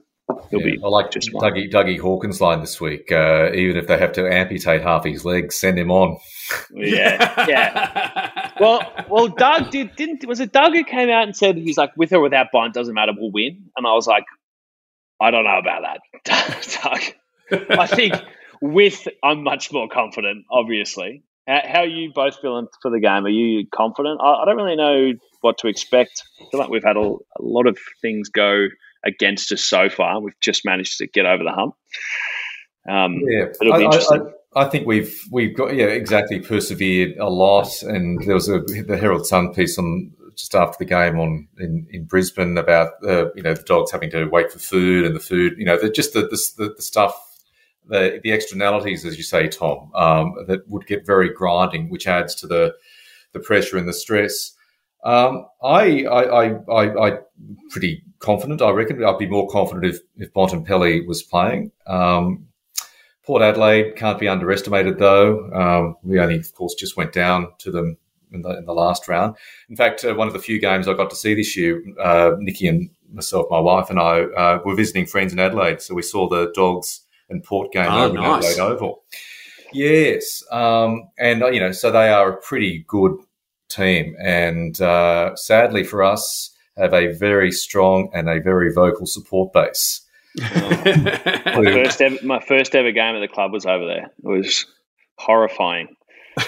[0.51, 1.31] he'll Yeah, be I like just.
[1.31, 3.11] Dougie, Dougie Hawkins' line this week.
[3.11, 6.17] Uh, even if they have to amputate half his legs, send him on.
[6.73, 8.51] Yeah, yeah.
[8.59, 11.91] Well, well, Doug did didn't was it Doug who came out and said he's like
[11.97, 13.69] with or without Bont doesn't matter, we'll win.
[13.77, 14.25] And I was like,
[15.21, 15.83] I don't know about
[16.25, 17.69] that, Doug.
[17.79, 18.13] I think
[18.61, 20.45] with I'm much more confident.
[20.51, 23.25] Obviously, how, how are you both feeling for the game?
[23.25, 24.19] Are you confident?
[24.21, 26.23] I, I don't really know what to expect.
[26.41, 28.67] I feel like we've had a, a lot of things go
[29.05, 30.19] against us so far.
[30.19, 31.75] We've just managed to get over the hump.
[32.89, 34.33] Um, Yeah, It'll be I, I, interesting.
[34.55, 38.59] I, I think we've we've got yeah exactly persevered a lot, and there was a
[38.59, 43.31] the Herald Sun piece on just after the game on in, in Brisbane about uh,
[43.35, 45.89] you know the dogs having to wait for food and the food you know the,
[45.89, 47.15] just the, the the stuff
[47.87, 52.35] the the externalities as you say Tom um, that would get very grinding, which adds
[52.35, 52.75] to the
[53.33, 54.53] the pressure and the stress.
[55.03, 57.17] Um, I, I, I, I, I'm
[57.69, 58.61] pretty confident.
[58.61, 61.71] I reckon I'd be more confident if, if Bontempelli was playing.
[61.87, 62.47] Um,
[63.25, 65.49] Port Adelaide can't be underestimated, though.
[65.53, 67.97] Um, we only, of course, just went down to them
[68.31, 69.35] in the, in the last round.
[69.69, 72.31] In fact, uh, one of the few games I got to see this year, uh,
[72.39, 75.81] Nikki and myself, my wife, and I uh, were visiting friends in Adelaide.
[75.81, 78.55] So we saw the Dogs and Port game Oh, over nice.
[78.55, 79.03] in Adelaide Oval.
[79.71, 83.13] Yes, um, and uh, you know, so they are a pretty good
[83.73, 89.53] team, and uh, sadly for us, have a very strong and a very vocal support
[89.53, 90.01] base.
[90.39, 94.11] My first ever, my first ever game at the club was over there.
[94.23, 94.65] It was
[95.17, 95.95] horrifying.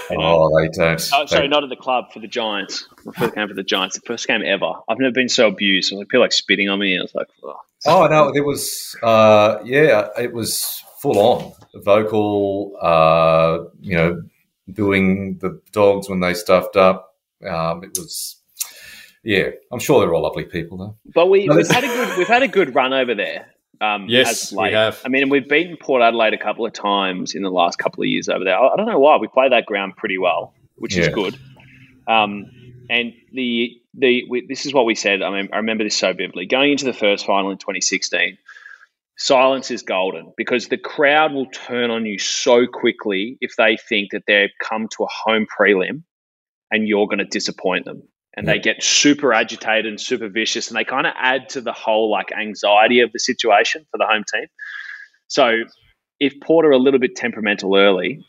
[0.10, 1.10] Oh, they don't.
[1.14, 2.88] Oh, sorry, they- not at the club for the Giants.
[3.06, 3.96] My first game for the Giants.
[4.00, 4.74] The first game ever.
[4.90, 5.94] I've never been so abused.
[5.94, 6.98] I feel like spitting on me.
[6.98, 7.60] I was like, oh.
[7.86, 12.76] Oh no, there was uh, yeah, it was full on vocal.
[12.82, 14.24] Uh, you know,
[14.68, 17.15] booing the dogs when they stuffed up.
[17.48, 18.42] Um, it was
[19.24, 19.50] yeah.
[19.72, 20.98] I'm sure they're all lovely people though.
[21.14, 23.48] But we, we've had a good we've had a good run over there.
[23.82, 25.02] Um, Yes, as we have.
[25.04, 28.08] I mean, we've beaten Port Adelaide a couple of times in the last couple of
[28.08, 28.58] years over there.
[28.58, 31.38] I I don't know why we play that ground pretty well, which is good.
[32.08, 32.52] Um,
[32.90, 35.22] and the the we, this is what we said.
[35.22, 36.46] I mean, I remember this so vividly.
[36.46, 38.38] Going into the first final in 2016,
[39.18, 44.12] silence is golden because the crowd will turn on you so quickly if they think
[44.12, 46.04] that they've come to a home prelim
[46.72, 48.04] and you're going to disappoint them.
[48.38, 51.72] And they get super agitated and super vicious, and they kind of add to the
[51.72, 54.48] whole like anxiety of the situation for the home team.
[55.28, 55.54] So,
[56.20, 58.20] if Porter a little bit temperamental early,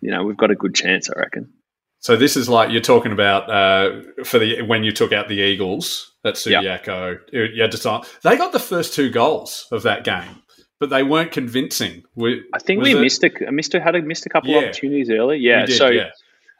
[0.00, 1.52] you know, we've got a good chance, I reckon.
[1.98, 5.40] So this is like you're talking about uh, for the when you took out the
[5.40, 7.16] Eagles at Subiaco.
[7.32, 8.06] You you had to start.
[8.22, 10.42] They got the first two goals of that game,
[10.78, 12.02] but they weren't convincing.
[12.14, 14.58] We, I think we it- missed a missed a, had a, missed a couple Yeah.
[14.58, 15.38] of opportunities early.
[15.38, 16.10] Yeah, did, so yeah.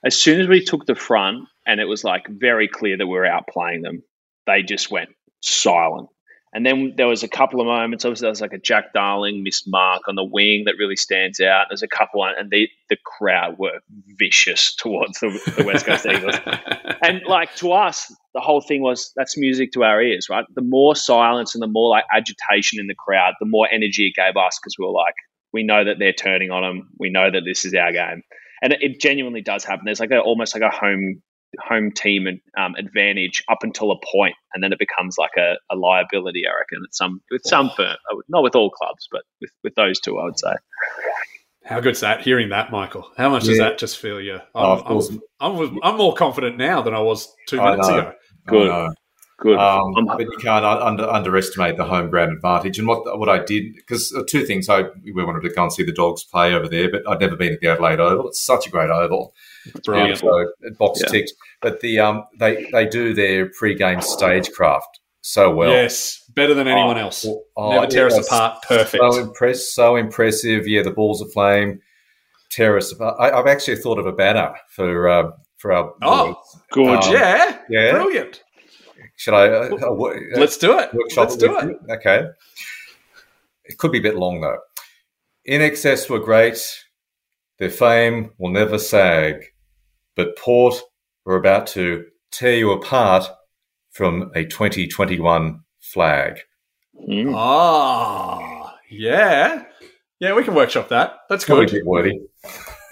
[0.05, 3.17] As soon as we took the front and it was like very clear that we
[3.17, 4.03] were outplaying them,
[4.47, 6.09] they just went silent.
[6.55, 8.05] And then there was a couple of moments.
[8.05, 11.41] Obviously, there was like a Jack Darling missed mark on the wing that really stands
[11.41, 11.67] out.
[11.69, 13.81] There's a couple, and the the crowd were
[14.17, 16.37] vicious towards the, the West Coast Eagles.
[17.03, 20.45] And like to us, the whole thing was that's music to our ears, right?
[20.55, 24.15] The more silence and the more like agitation in the crowd, the more energy it
[24.15, 25.15] gave us because we were like,
[25.53, 26.89] we know that they're turning on them.
[27.01, 28.23] We know that this is our game,
[28.65, 29.85] and it, it genuinely does happen.
[29.85, 31.23] There's like a almost like a home
[31.61, 32.27] home team
[32.59, 36.43] um, advantage up until a point, and then it becomes like a, a liability.
[36.49, 37.97] I reckon at some with some firm,
[38.29, 40.55] not with all clubs, but with, with those two, I would say.
[41.65, 42.23] How good's that?
[42.23, 43.09] Hearing that, Michael.
[43.17, 44.35] How much does that just feel you?
[44.35, 45.09] I'm, Oh, of course.
[45.41, 47.99] I'm, I'm, I'm more confident now than I was two I minutes know.
[47.99, 48.13] ago.
[48.47, 48.95] Good.
[49.45, 49.59] Good.
[49.59, 52.79] Um, I'm- but you can't under, underestimate the home ground advantage.
[52.79, 54.71] And what what I did because two things.
[54.71, 57.37] I we wanted to go and see the dogs play over there, but I'd never
[57.37, 58.29] been at the Adelaide Oval.
[58.29, 59.35] It's such a great oval.
[59.85, 60.21] Brilliant.
[60.21, 60.47] So
[60.79, 61.11] box Yeah.
[61.11, 61.35] ticked.
[61.61, 65.71] But the um they they do their pre-game stagecraft so well.
[65.71, 67.27] yes, better than anyone else.
[67.57, 68.63] Oh, Never tear us apart.
[68.67, 69.03] Perfect.
[69.13, 70.67] So impressed, so impressive.
[70.67, 71.81] Yeah, the balls of flame
[72.51, 73.17] tear us apart.
[73.21, 75.93] I, I've actually thought of a banner for uh, for our.
[76.03, 76.63] Oh, boys.
[76.73, 77.05] Good.
[77.05, 77.91] um, yeah, yeah.
[77.93, 78.43] brilliant.
[79.25, 79.49] Should I?
[79.49, 80.93] Uh, wo- uh, Let's do it.
[80.93, 81.77] workshop Let's do with it.
[81.93, 82.27] Okay.
[83.65, 84.59] It could be a bit long though.
[85.49, 86.59] INXS were great.
[87.59, 89.37] Their fame will never sag.
[90.15, 90.75] But Port
[91.25, 93.25] were about to tear you apart
[93.93, 96.41] from a 2021 flag.
[97.09, 97.33] Mm.
[97.35, 99.65] Ah, yeah.
[100.21, 101.21] Yeah, we can workshop that.
[101.31, 102.21] That's Probably a bit wordy.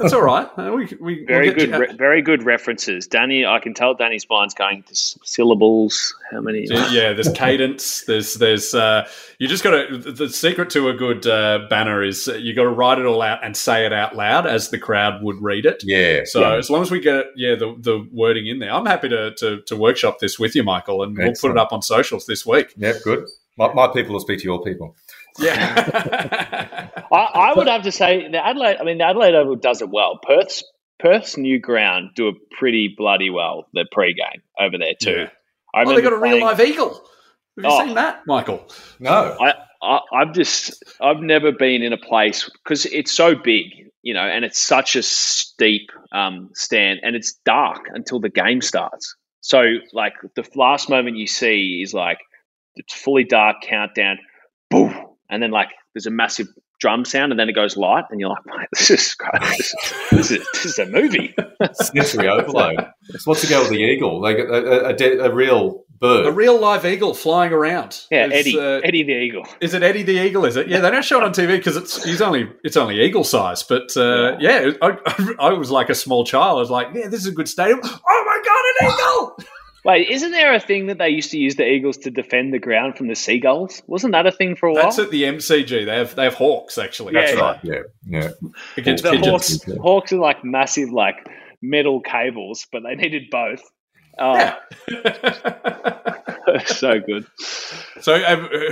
[0.03, 0.49] That's all right.
[0.57, 1.79] Uh, we, we, Very we'll good.
[1.79, 3.47] Re- very good references, Danny.
[3.47, 6.15] I can tell Danny's mind's going to s- syllables.
[6.31, 6.67] How many?
[6.69, 8.05] yeah, there's cadence.
[8.05, 9.99] There's there's uh, you just got to.
[9.99, 13.23] The secret to a good uh, banner is uh, you got to write it all
[13.23, 15.83] out and say it out loud as the crowd would read it.
[15.87, 16.23] Yeah.
[16.25, 19.35] So as long as we get yeah the, the wording in there, I'm happy to,
[19.37, 22.45] to to workshop this with you, Michael, and we'll put it up on socials this
[22.45, 22.75] week.
[22.77, 23.27] Yep, good.
[23.59, 24.97] My, my people will speak to your people.
[25.39, 28.77] Yeah, I, I would have to say the Adelaide.
[28.81, 30.19] I mean, the Adelaide Oval does it well.
[30.27, 30.63] Perth's
[30.99, 33.67] Perth's new ground do it pretty bloody well.
[33.75, 35.11] The pre-game over there too.
[35.13, 35.29] Yeah.
[35.75, 36.95] I oh, they got a remember real playing- live eagle.
[37.57, 37.85] Have you Oh.
[37.87, 38.67] seen that, Michael?
[38.99, 39.37] No.
[39.41, 43.67] I, I I've just I've never been in a place because it's so big,
[44.03, 48.61] you know, and it's such a steep um, stand, and it's dark until the game
[48.63, 49.15] starts.
[49.41, 52.19] So like the last moment you see is like
[52.77, 54.21] it's fully dark countdown, boom,
[55.33, 56.47] and then like there's a massive
[56.81, 59.33] drum sound, and then it goes light, and you're like, mate, this is great.
[60.13, 61.35] This is, this is, this is a movie.
[61.73, 62.87] Sensory overload.
[63.11, 64.21] So what's the go with the eagle?
[64.21, 66.27] Like a, a, a, de- a real bird.
[66.27, 68.03] A real live eagle flying around.
[68.11, 69.47] Yeah, It's, Eddie, uh, Eddie the Eagle.
[69.61, 70.45] Is it Eddie the Eagle?
[70.45, 70.69] Is it?
[70.69, 73.63] Yeah, they don't show it on TV because it's he's only it's only eagle size.
[73.63, 76.59] But uh, yeah, I, I was like a small child.
[76.59, 77.81] I was like, yeah, this is a good stadium.
[77.83, 79.52] Oh my god, an eagle!
[79.85, 82.59] Wait, isn't there a thing that they used to use the Eagles to defend the
[82.59, 83.83] ground from the seagulls?
[83.89, 84.85] Wasn't that a thing for a while?
[84.85, 85.85] That's at the MCG.
[85.87, 87.15] They have they have hawks actually.
[87.15, 87.41] Yeah, That's yeah.
[87.41, 88.31] right Yeah, yeah.
[88.77, 89.65] against the pigeons.
[89.65, 91.17] hawks, hawks are like massive, like
[91.61, 93.61] metal cables, but they needed both.
[94.19, 94.57] Oh, Yeah.
[96.67, 97.27] so good.
[98.01, 98.19] so,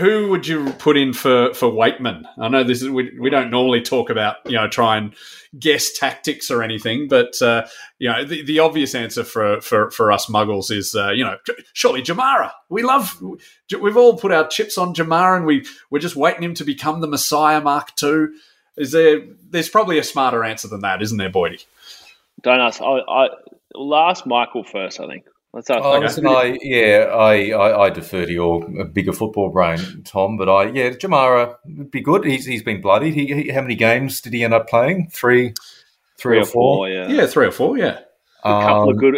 [0.00, 2.24] who would you put in for for Weightman?
[2.38, 5.14] I know this is we, we don't normally talk about you know try and
[5.58, 7.66] guess tactics or anything, but uh,
[7.98, 11.36] you know the, the obvious answer for for for us Muggles is uh, you know
[11.72, 12.50] surely Jamarra.
[12.68, 13.20] We love
[13.80, 17.00] we've all put our chips on Jamarra, and we we're just waiting him to become
[17.00, 18.34] the Messiah Mark Two.
[18.76, 19.20] Is there?
[19.48, 21.64] There's probably a smarter answer than that, isn't there, Boydie?
[22.42, 22.80] Don't ask.
[22.80, 23.28] I, I,
[23.74, 25.24] we'll ask Michael first, I think.
[25.52, 25.80] Let's ask.
[25.82, 26.04] Oh, Okay.
[26.04, 30.36] listen, I yeah, I, I, I defer to your bigger football brain, Tom.
[30.36, 32.24] But I yeah, Jamarra would be good.
[32.24, 33.14] He's he's been bloodied.
[33.14, 35.10] He, he how many games did he end up playing?
[35.12, 35.54] Three,
[36.18, 36.88] three or four.
[36.88, 37.76] Yeah, Yeah, three or four.
[37.76, 37.98] Yeah.
[38.44, 39.14] a couple Um, of good.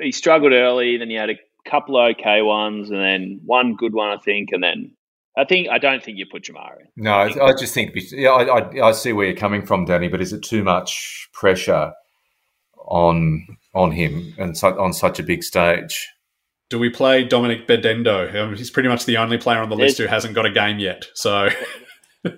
[0.00, 3.92] He struggled early, then he had a couple of okay ones, and then one good
[3.92, 4.92] one, I think, and then
[5.36, 6.86] I think I don't think you put Jamarra in.
[7.04, 10.08] No, I I just think yeah, I, I I see where you're coming from, Danny.
[10.08, 11.92] But is it too much pressure
[12.86, 16.08] on on him and su- on such a big stage?
[16.70, 18.34] Do we play Dominic Bedendo?
[18.34, 20.78] Um, he's pretty much the only player on the list who hasn't got a game
[20.78, 21.04] yet.
[21.14, 21.48] So,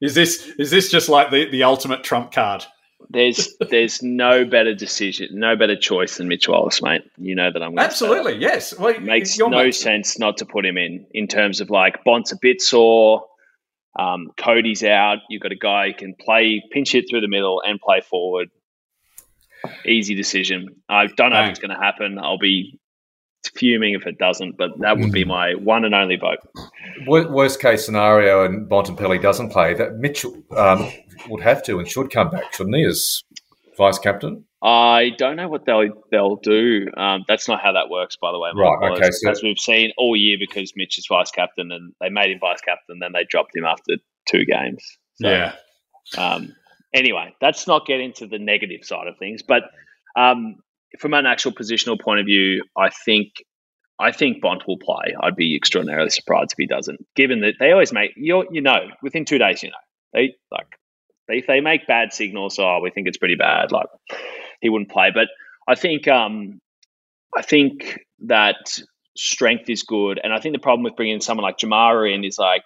[0.00, 2.64] is this is this just like the, the ultimate trump card?
[3.08, 7.02] There's there's no better decision, no better choice than Mitch Wallis, mate.
[7.16, 7.86] You know that I'm gonna.
[7.86, 8.76] Absolutely, yes.
[8.78, 12.04] Well, It makes no mate- sense not to put him in in terms of like
[12.04, 13.24] Bont's a bit sore.
[13.98, 15.18] Um, Cody's out.
[15.28, 18.48] You've got a guy who can play pinch it through the middle and play forward.
[19.86, 20.68] Easy decision.
[20.88, 21.44] I don't know Bang.
[21.46, 22.18] if it's going to happen.
[22.18, 22.78] I'll be
[23.54, 25.10] fuming if it doesn't, but that would Hmm.
[25.12, 26.38] be my one and only vote.
[27.06, 29.74] Worst case scenario, and Bontempelli doesn't play.
[29.74, 30.90] That Mitchell um,
[31.28, 33.22] would have to and should come back, shouldn't he, as
[33.78, 34.44] vice captain?
[34.62, 36.86] I don't know what they'll they'll do.
[36.96, 38.50] Um, that's not how that works, by the way.
[38.54, 41.94] Right, okay, As, so- as we've seen all year, because Mitch is vice captain, and
[42.00, 43.96] they made him vice captain, then they dropped him after
[44.28, 44.84] two games.
[45.14, 45.54] So, yeah.
[46.18, 46.54] Um,
[46.94, 49.64] anyway, that's not getting to the negative side of things, but
[50.16, 50.56] um,
[50.98, 53.32] from an actual positional point of view, I think
[53.98, 55.14] I think Bont will play.
[55.20, 58.88] I'd be extraordinarily surprised if he doesn't, given that they always make you you know
[59.02, 59.76] within two days, you know
[60.12, 60.66] they like
[61.28, 62.58] they, if they make bad signals.
[62.58, 63.72] Oh, we think it's pretty bad.
[63.72, 63.86] Like
[64.60, 65.28] he wouldn't play, but
[65.68, 66.60] I think um,
[67.36, 68.78] I think that
[69.16, 72.38] strength is good, and I think the problem with bringing someone like Jamarra in is
[72.38, 72.64] like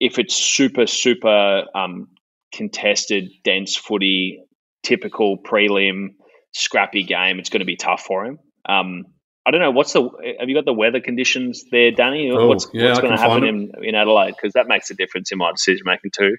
[0.00, 2.08] if it's super super um,
[2.54, 4.42] contested, dense footy,
[4.82, 6.14] typical prelim,
[6.52, 8.38] scrappy game, it's going to be tough for him.
[8.68, 9.04] Um,
[9.46, 10.02] I don't know what's the.
[10.40, 12.30] Have you got the weather conditions there, Danny?
[12.32, 14.34] Oh, what's yeah, what's going to happen in, in Adelaide?
[14.36, 16.36] Because that makes a difference in my decision making too.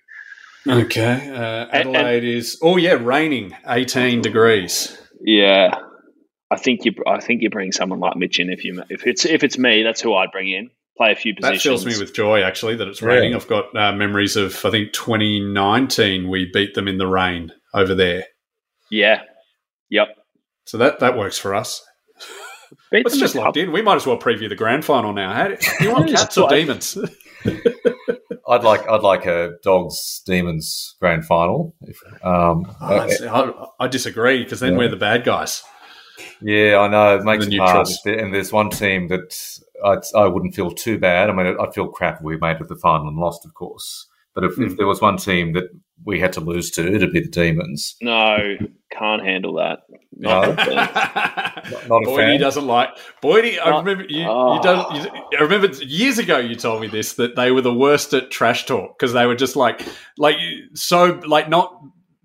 [0.67, 1.29] Okay.
[1.29, 4.97] Uh, And- Adelaide is oh yeah, raining, eighteen degrees.
[5.21, 5.75] Yeah,
[6.49, 6.93] I think you.
[7.05, 8.81] I think you bring someone like Mitch in if you.
[8.89, 10.71] If it's if it's me, that's who I'd bring in.
[10.97, 11.63] Play a few That positions.
[11.63, 13.09] fills me with joy actually that it's Yeah.
[13.09, 13.35] raining.
[13.35, 17.93] I've got uh, memories of I think 2019 we beat them in the rain over
[17.95, 18.23] there.
[18.89, 19.21] yeah.
[19.89, 20.07] Yep.
[20.65, 21.83] So that that works for us.
[22.91, 23.71] Beat Let's just locked couple- in.
[23.71, 25.33] We might as well preview the grand final now.
[25.33, 26.97] How do, do you want cats or demons?
[28.47, 31.75] I'd like I'd like a dogs demons grand final.
[31.81, 34.77] If, um, Oh, uh, I, I disagree because then Yeah.
[34.79, 35.63] we're the bad guys.
[36.41, 37.69] yeah, I know it makes The it hard.
[37.69, 37.91] neutrals.
[37.91, 39.35] If there- And there's one team that
[39.85, 41.29] I'd, I wouldn't feel too bad.
[41.29, 43.53] I mean, I'd feel crap if we made it to the final and lost, of
[43.53, 44.07] course.
[44.33, 44.63] But if, Hmm.
[44.63, 45.65] if there was one team that
[46.03, 47.95] we had to lose to, it'd be the Demons.
[48.01, 48.57] No,
[48.91, 49.79] can't handle that.
[50.17, 50.57] No, Not
[51.87, 52.39] not a Boydie fan.
[52.41, 52.89] doesn't like
[53.23, 53.57] Boydie.
[53.63, 54.25] I remember you.
[54.27, 54.55] oh.
[54.55, 55.37] you, don't, you.
[55.39, 58.65] I remember years ago you told me this that they were the worst at trash
[58.65, 59.81] talk because they were just like,
[60.17, 60.35] like
[60.73, 61.73] so, like not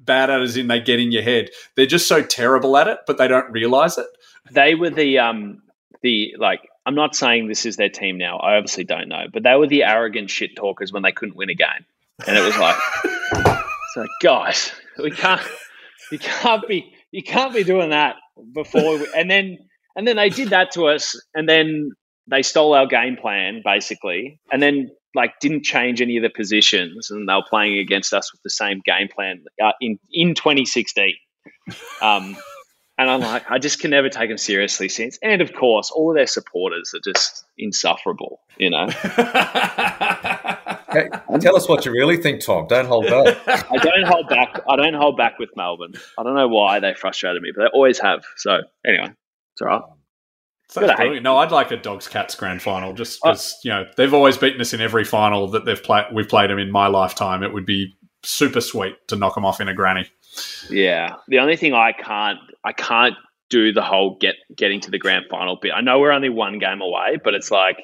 [0.01, 1.51] bad at it as in they get in your head.
[1.77, 4.07] They're just so terrible at it, but they don't realize it.
[4.51, 5.63] they were the um
[6.03, 8.39] the like I'm not saying this is their team now.
[8.39, 11.51] I obviously don't know, but they were the arrogant shit talkers when they couldn't win
[11.51, 11.85] a game,
[12.27, 15.43] and it was like, it's like guys, we can't,
[16.11, 18.17] you can't be, you can't be doing that
[18.55, 19.59] before, we, and then
[19.97, 21.91] and then they did that to us, and then
[22.27, 27.11] they stole our game plan basically, and then like didn't change any of the positions,
[27.11, 31.15] and they were playing against us with the same game plan uh, in in 2016.
[32.01, 32.37] Um,
[33.01, 35.19] and I'm like, I just can never take them seriously since.
[35.23, 38.89] And of course, all of their supporters are just insufferable, you know.
[40.93, 41.09] Hey,
[41.41, 42.67] tell us what you really think, Tom.
[42.67, 43.39] Don't hold back.
[43.47, 44.61] I don't hold back.
[44.69, 45.93] I don't hold back with Melbourne.
[46.19, 48.25] I don't know why they frustrated me, but they always have.
[48.37, 49.13] So anyway,
[49.53, 49.83] it's all right.
[50.75, 50.97] That's Good, eh?
[50.97, 51.23] brilliant.
[51.23, 53.31] No, I'd like a dogs cats grand final just oh.
[53.31, 56.07] because you know they've always beaten us in every final that they've played.
[56.13, 57.45] We've played them in my lifetime.
[57.45, 57.95] It would be
[58.25, 60.11] super sweet to knock them off in a granny.
[60.69, 61.17] Yeah.
[61.29, 63.15] The only thing I can't, I can't
[63.49, 65.73] do the whole get getting to the grand final bit.
[65.75, 67.79] I know we're only one game away, but it's like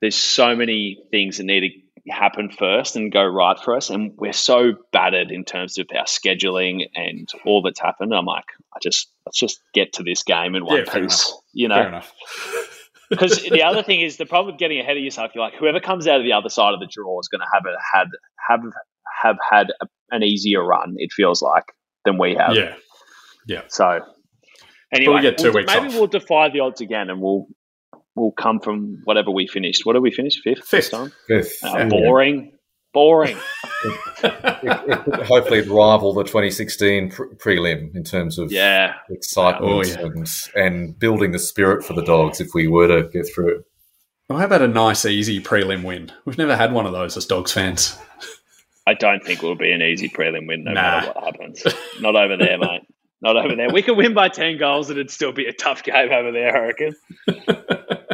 [0.00, 4.12] there's so many things that need to happen first and go right for us, and
[4.16, 8.12] we're so battered in terms of our scheduling and all that's happened.
[8.12, 8.44] I'm like,
[8.74, 11.88] I just let's just get to this game in one Yeah, piece, you Fair know.
[11.88, 12.12] enough.
[13.08, 15.30] Because the other thing is the problem with getting ahead of yourself.
[15.32, 17.46] You're like, whoever comes out of the other side of the draw is going to
[17.52, 18.08] have a, had
[18.48, 18.60] have
[19.22, 20.94] have had a, an easier run.
[20.98, 21.64] It feels like
[22.04, 22.54] than we have.
[22.54, 22.74] Yeah,
[23.46, 23.62] yeah.
[23.68, 24.00] So
[24.92, 25.94] anyway, we get two we'll- weeks maybe off.
[25.94, 27.46] we'll defy the odds again, and we'll
[28.14, 29.84] we'll come from whatever we finished.
[29.84, 30.40] What did we finish?
[30.42, 30.58] Fifth.
[30.66, 30.70] Fifth.
[30.70, 31.12] this time.
[31.28, 31.58] Fifth.
[31.64, 31.88] Uh, yeah.
[31.88, 32.52] Boring.
[32.94, 33.36] Boring.
[34.22, 38.94] Hopefully, it'd rival the 2016 pre- prelim in terms of Yeah.
[39.10, 40.00] excitement Oh, yeah.
[40.00, 43.64] and and building the spirit for the dogs if we were to get through.
[44.28, 46.10] Well, how about a nice, easy prelim win?
[46.24, 47.96] We've never had one of those as dogs fans.
[48.86, 50.80] I don't think it will be an easy prelim win, no Nah.
[50.82, 51.62] matter what happens.
[52.00, 52.82] Not over there, mate.
[53.20, 53.68] Not over there.
[53.70, 56.56] We could win by ten goals, and it'd still be a tough game over there.
[56.56, 56.94] I reckon.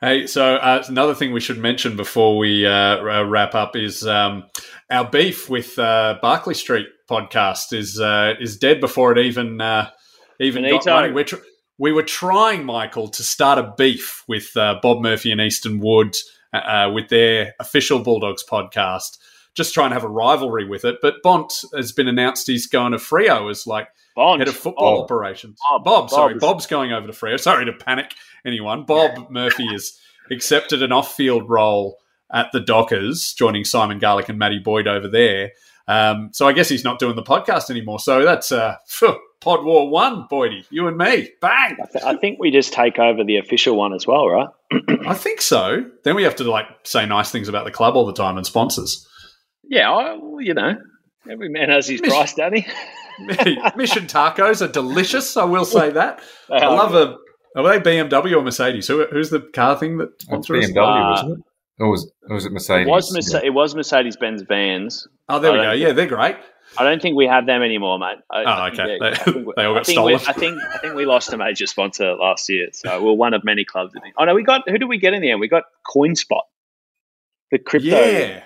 [0.00, 4.42] Hey, so uh, another thing we should mention before we uh, wrap up is um,
[4.90, 9.90] our beef with uh, Barkly Street podcast is uh, is dead before it even uh,
[10.40, 11.14] even got running.
[11.14, 11.36] We're tr-
[11.78, 16.16] we were trying, Michael, to start a beef with uh, Bob Murphy and Easton Wood
[16.92, 19.18] with their official Bulldogs podcast,
[19.54, 20.98] just trying to have a rivalry with it.
[21.02, 24.40] But Bont has been announced he's going to Freo as like Bond.
[24.40, 25.04] head of football Bob.
[25.04, 25.58] operations.
[25.70, 25.84] Bob.
[25.84, 27.38] Bob, sorry, Bob Bob's going over to Freo.
[27.40, 28.14] Sorry to panic
[28.46, 28.84] anyone.
[28.84, 29.98] Bob Murphy has
[30.30, 31.96] accepted an off-field role
[32.32, 35.52] at the Dockers, joining Simon Garlick and Matty Boyd over there.
[35.88, 37.98] Um, so I guess he's not doing the podcast anymore.
[37.98, 41.76] So that's uh, phew, Pod War One, Boydie, you and me, bang.
[41.82, 44.48] I, th- I think we just take over the official one as well, right?
[45.06, 45.84] I think so.
[46.04, 48.46] Then we have to like say nice things about the club all the time and
[48.46, 49.06] sponsors.
[49.72, 50.74] Yeah, I, you know,
[51.30, 52.66] every man has his price, Danny.
[53.74, 55.34] Mission tacos are delicious.
[55.36, 56.20] I will say that.
[56.50, 57.16] I love a.
[57.58, 58.86] Are they BMW or Mercedes?
[58.88, 60.70] Who, who's the car thing that It's sponsors?
[60.70, 61.44] BMW, Uh, wasn't it?
[61.78, 62.86] Or was, or was it Mercedes?
[62.86, 65.06] It was, Merce- it was Mercedes Benz vans.
[65.30, 65.64] Oh, there we go.
[65.64, 66.36] don't Yeah, they're great.
[66.78, 68.18] I don't think we have them anymore, mate.
[68.30, 68.98] I, Oh, I think okay.
[68.98, 70.20] they- I They- think we- they all got I think we- stolen.
[70.28, 73.42] I think I think we lost a major sponsor last year, so we're one of
[73.44, 73.94] many clubs.
[73.96, 74.14] I think.
[74.18, 75.40] Oh no, we got who did we get in the end?
[75.40, 75.64] We got
[75.94, 76.42] CoinSpot,
[77.50, 77.88] the crypto.
[77.88, 78.42] Yeah.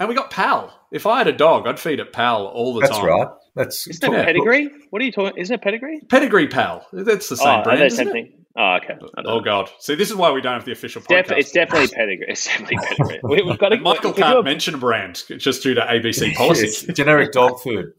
[0.00, 0.72] And we got Pal.
[0.92, 3.06] If I had a dog, I'd feed it Pal all the That's time.
[3.06, 3.28] That's right.
[3.54, 4.24] That's Isn't it Yeah.
[4.24, 4.70] pedigree?
[4.90, 5.38] What are you talking?
[5.40, 6.00] Isn't it pedigree?
[6.08, 6.86] Pedigree Pal.
[6.92, 7.82] That's the Oh, same are brand.
[7.82, 8.12] isn't same it?
[8.12, 8.32] thing?
[8.56, 8.94] Oh, okay.
[9.18, 9.40] Oh know.
[9.40, 9.68] god!
[9.80, 11.38] See, this is why we don't have the official Def- podcast.
[11.38, 12.26] it's definitely pedigree.
[12.28, 13.20] It's definitely pedigree.
[13.24, 13.74] We, we've got to.
[13.74, 16.66] And Michael we can't a- mention a brand just due to ABC policy.
[16.66, 17.92] It's generic dog food.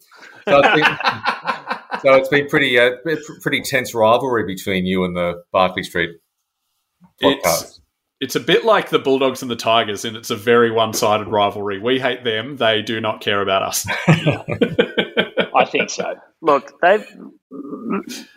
[0.48, 0.86] So it's been,
[2.02, 2.92] so it's been pretty uh,
[3.42, 6.12] pretty tense rivalry between you and the Barkly Street
[7.22, 7.64] podcast.
[7.64, 7.75] It's
[8.20, 11.80] it's a bit like the Bulldogs and the Tigers, and it's a very one-sided rivalry.
[11.80, 13.86] We hate them; they do not care about us.
[14.08, 16.16] I think so.
[16.42, 17.06] Look, they've.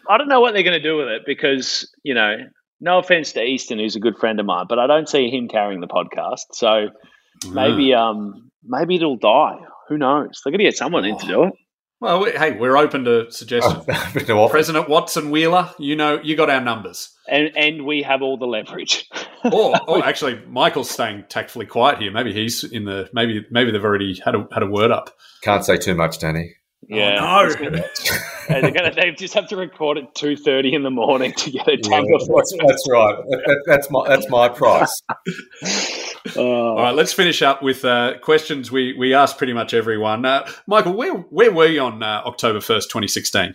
[0.09, 2.37] I don't know what they're going to do with it because you know,
[2.81, 5.49] no offense to Easton, who's a good friend of mine, but I don't see him
[5.49, 6.47] carrying the podcast.
[6.53, 6.89] So
[7.51, 9.57] maybe, um, maybe it'll die.
[9.89, 10.41] Who knows?
[10.45, 11.53] They're going to get someone in to do it.
[12.01, 13.85] Well, we, hey, we're open to suggestions.
[14.15, 14.51] Been to office.
[14.53, 17.11] President Watson Wheeler, you know, you got our numbers.
[17.29, 19.09] And and we have all the leverage.
[19.45, 22.11] Or, or actually, Michael's staying tactfully quiet here.
[22.11, 25.11] Maybe he's in the maybe maybe they've already had a had a word up.
[25.43, 26.57] Can't say too much, Danny.
[26.89, 27.19] yeah.
[27.21, 27.55] Oh, no.
[27.71, 27.85] gonna-
[28.49, 31.69] they're gonna they just have to record at two thirty in the morning to get
[31.69, 32.41] it done before.
[32.41, 33.15] that's, that's right.
[33.29, 35.03] That, that- that's my that's my price.
[36.37, 40.25] All right, let's finish up with uh, questions we, we asked pretty much everyone.
[40.25, 43.55] Uh, Michael, where where were you on uh, October first, twenty sixteen?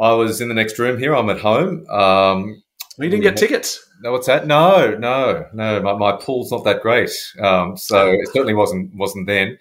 [0.00, 1.14] I was in the next room here.
[1.14, 1.86] I'm at home.
[1.90, 2.62] Um,
[2.98, 3.86] You didn't get tickets.
[4.02, 4.46] no, what's that?
[4.46, 5.80] No, no, no.
[5.82, 9.58] My, my pool's not that great, um, so it certainly wasn't wasn't then.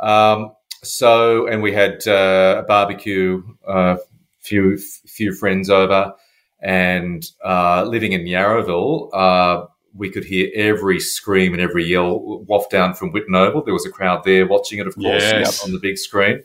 [0.00, 0.52] Um,
[0.82, 3.98] so, and we had uh, a barbecue, a
[4.40, 6.12] few few friends over,
[6.60, 12.70] and uh, living in Yarraville, uh, we could hear every scream and every yell waft
[12.70, 13.62] down from Whitten Oval.
[13.62, 15.64] There was a crowd there watching it, of course, Yes.
[15.64, 16.42] on the big screen.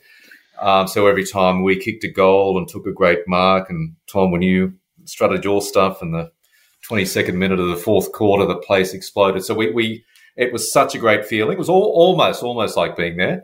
[0.60, 4.32] Um, so every time we kicked a goal and took a great mark, and Tom,
[4.32, 4.74] when you
[5.06, 6.32] strutted your stuff in the
[6.90, 9.44] 22nd minute of the fourth quarter, the place exploded.
[9.44, 10.04] So we, we
[10.36, 11.54] it was such a great feeling.
[11.54, 13.44] It was all, almost almost like being there.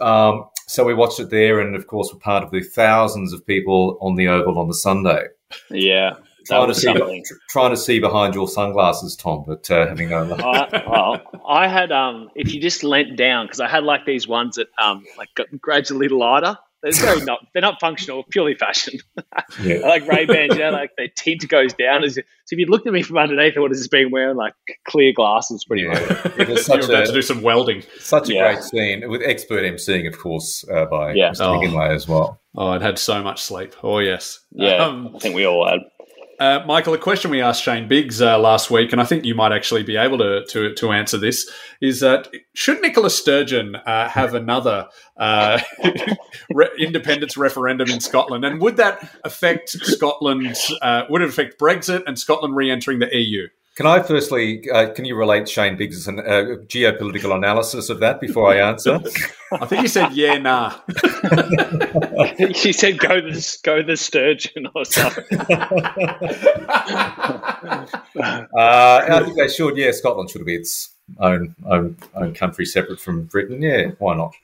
[0.00, 3.44] Um, so we watched it there, and of course, we're part of the thousands of
[3.46, 5.24] people on the Oval on the Sunday.
[5.68, 10.10] Yeah, that Trying to see, trying to see behind your sunglasses, Tom, but uh, having
[10.10, 10.40] no luck.
[10.42, 14.28] I, well, I had um, if you just leant down because I had like these
[14.28, 16.56] ones that um, like got gradually lighter.
[16.82, 19.00] They're very not they're not functional, purely fashion.
[19.62, 19.78] Yeah.
[19.84, 22.04] I like Ray Bans, you know, like their tint goes down.
[22.04, 22.20] As so
[22.52, 24.54] if you looked at me from underneath, I would have just been wearing like
[24.86, 25.98] clear glasses, pretty much.
[26.00, 26.32] Yeah.
[26.38, 27.82] It was you such about a, to do some welding.
[27.98, 28.52] such a Yeah.
[28.54, 31.30] great scene with expert emceeing, of course, uh, by Yeah.
[31.32, 31.40] Mr.
[31.40, 31.58] Oh.
[31.58, 32.40] McGinley as well.
[32.56, 33.74] Oh, I'd had so much sleep.
[33.82, 34.38] Oh yes.
[34.52, 35.80] Yeah, Um, I think we all had.
[36.40, 39.34] Uh, Michael, a question we asked Shane Biggs uh, last week, and I think you
[39.34, 41.46] might actually be able to to, to answer this:
[41.82, 44.88] is that should Nicola Sturgeon uh, have another
[45.18, 45.60] uh,
[46.50, 50.56] re- independence referendum in Scotland, and would that affect Scotland?
[50.80, 53.46] Uh, would it affect Brexit and Scotland re-entering the EU?
[53.76, 58.18] Can I firstly, uh, can you relate Shane Biggs' an, uh, geopolitical analysis of that
[58.20, 58.98] before I answer?
[59.52, 60.74] I think he said, "Yeah, nah."
[62.54, 65.40] she said, "Go the go the sturgeon" or something.
[68.20, 69.76] Uh, I think they should.
[69.76, 73.62] Yeah, Scotland should be its own own own country, separate from Britain.
[73.62, 74.34] Yeah, why not?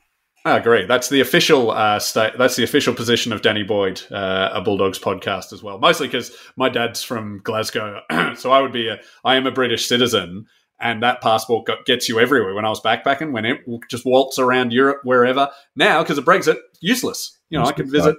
[0.45, 0.87] I agree.
[0.87, 2.35] That's the official uh, state.
[2.39, 5.79] That's the official position of Danny Boyd, uh, a Bulldogs podcast as well.
[5.79, 8.01] Mostly because my dad's from Glasgow,
[8.37, 9.01] so I would be a.
[9.25, 10.47] I am a British citizen,
[10.79, 12.55] and that passport got, gets you everywhere.
[12.55, 13.59] When I was backpacking, when it
[13.91, 15.51] just waltz around Europe wherever.
[15.75, 17.36] Now, because of Brexit, useless.
[17.51, 18.17] You know, I can Useless, visit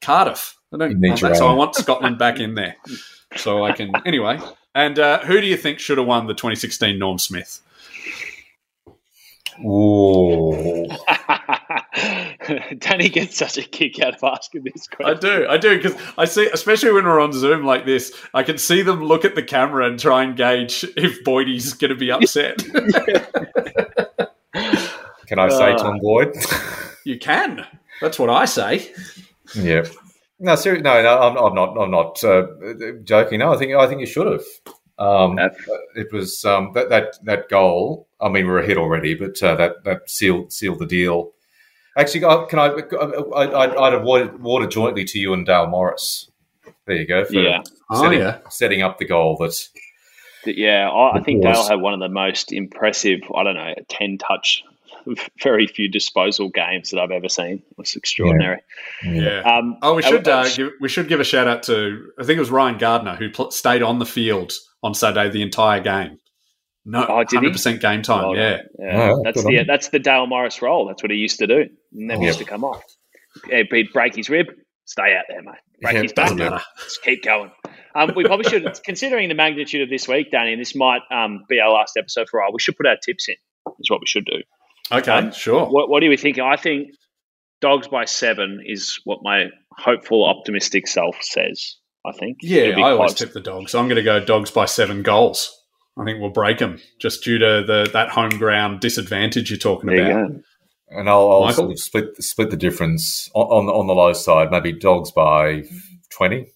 [0.00, 0.56] Cardiff.
[0.72, 0.90] I don't.
[0.92, 2.76] You need your so I want Scotland back in there,
[3.36, 3.92] so I can.
[4.06, 4.40] Anyway,
[4.74, 7.60] and uh, who do you think should have won the 2016 Norm Smith?
[9.64, 10.88] Ooh.
[12.78, 16.24] Danny gets such a kick out of asking this I do, I do, because I
[16.24, 19.42] see, especially when we're on Zoom like this, I can see them look at the
[19.42, 22.58] camera and try and gauge if Boydie's going to be upset.
[25.26, 25.78] Can I say Uh.
[25.78, 26.34] Tom Boyd?
[27.04, 27.66] you can.
[28.02, 28.92] That's what I say.
[29.54, 29.84] yeah.
[30.38, 31.78] No, seriously, no, no, I'm, I'm not.
[31.78, 32.46] I'm not uh,
[33.04, 33.38] joking.
[33.38, 34.44] No, I think I think you should have.
[34.98, 35.38] Um,
[35.94, 38.08] it was um, that that that goal.
[38.20, 41.30] I mean, we're ahead already, but uh, that that sealed sealed the deal.
[41.96, 42.66] Actually, uh, can I?
[42.66, 46.28] I I'd, I'd award, award it jointly to you and Dale Morris.
[46.86, 47.24] There you go.
[47.24, 47.62] For Yeah.
[47.90, 48.38] Oh, setting, yeah.
[48.48, 49.56] setting up the goal that
[50.44, 54.18] Yeah, I, I think Dale had one of the most impressive, I don't know, 10
[54.18, 54.64] touch
[55.42, 57.62] very few disposal games that I've ever seen.
[57.70, 58.60] It was extraordinary.
[59.04, 59.40] Yeah.
[59.40, 62.36] Um, Oh, we should uh, give, we should give a shout out to I think
[62.36, 66.18] it was Ryan Gardner who pl- stayed on the field on Saturday the entire game.
[66.84, 68.28] No, Oh, did hundred percent game time.
[68.28, 69.12] Well yeah, yeah.
[69.12, 69.66] Oh, that's good on the him.
[69.66, 70.86] that's the Dale Morris role.
[70.86, 71.64] That's what he used to do.
[71.92, 72.26] He never Yeah.
[72.28, 72.82] used to come off.
[73.48, 74.46] Yeah, he'd break his rib,
[74.84, 75.54] stay out there, mate.
[75.80, 76.60] Break Yeah, his back, doesn't matter.
[76.82, 77.50] just keep going.
[77.94, 81.44] Um, we probably should, considering the magnitude of this week, Danny, and this might um,
[81.48, 82.52] be our last episode for a while.
[82.52, 83.36] We should put our tips in.
[83.80, 84.42] Is what we should do.
[84.90, 85.66] Okay, Um, sure.
[85.66, 86.38] What, what do we think?
[86.38, 86.88] I think
[87.60, 89.46] dogs by seven is what my
[89.78, 91.76] hopeful, optimistic self says.
[92.04, 92.38] I think.
[92.42, 93.76] yeah, It'll I always tip the dogs.
[93.76, 95.56] I'm going to go dogs by seven goals.
[95.96, 99.88] I think we'll break them just due to the that home ground disadvantage you're talking
[99.88, 100.32] There about.
[100.32, 100.40] go.
[100.88, 104.12] And I'll, I'll sort of split split the difference on, on the on the low
[104.14, 104.50] side.
[104.50, 105.62] Maybe dogs by
[106.10, 106.50] twenty.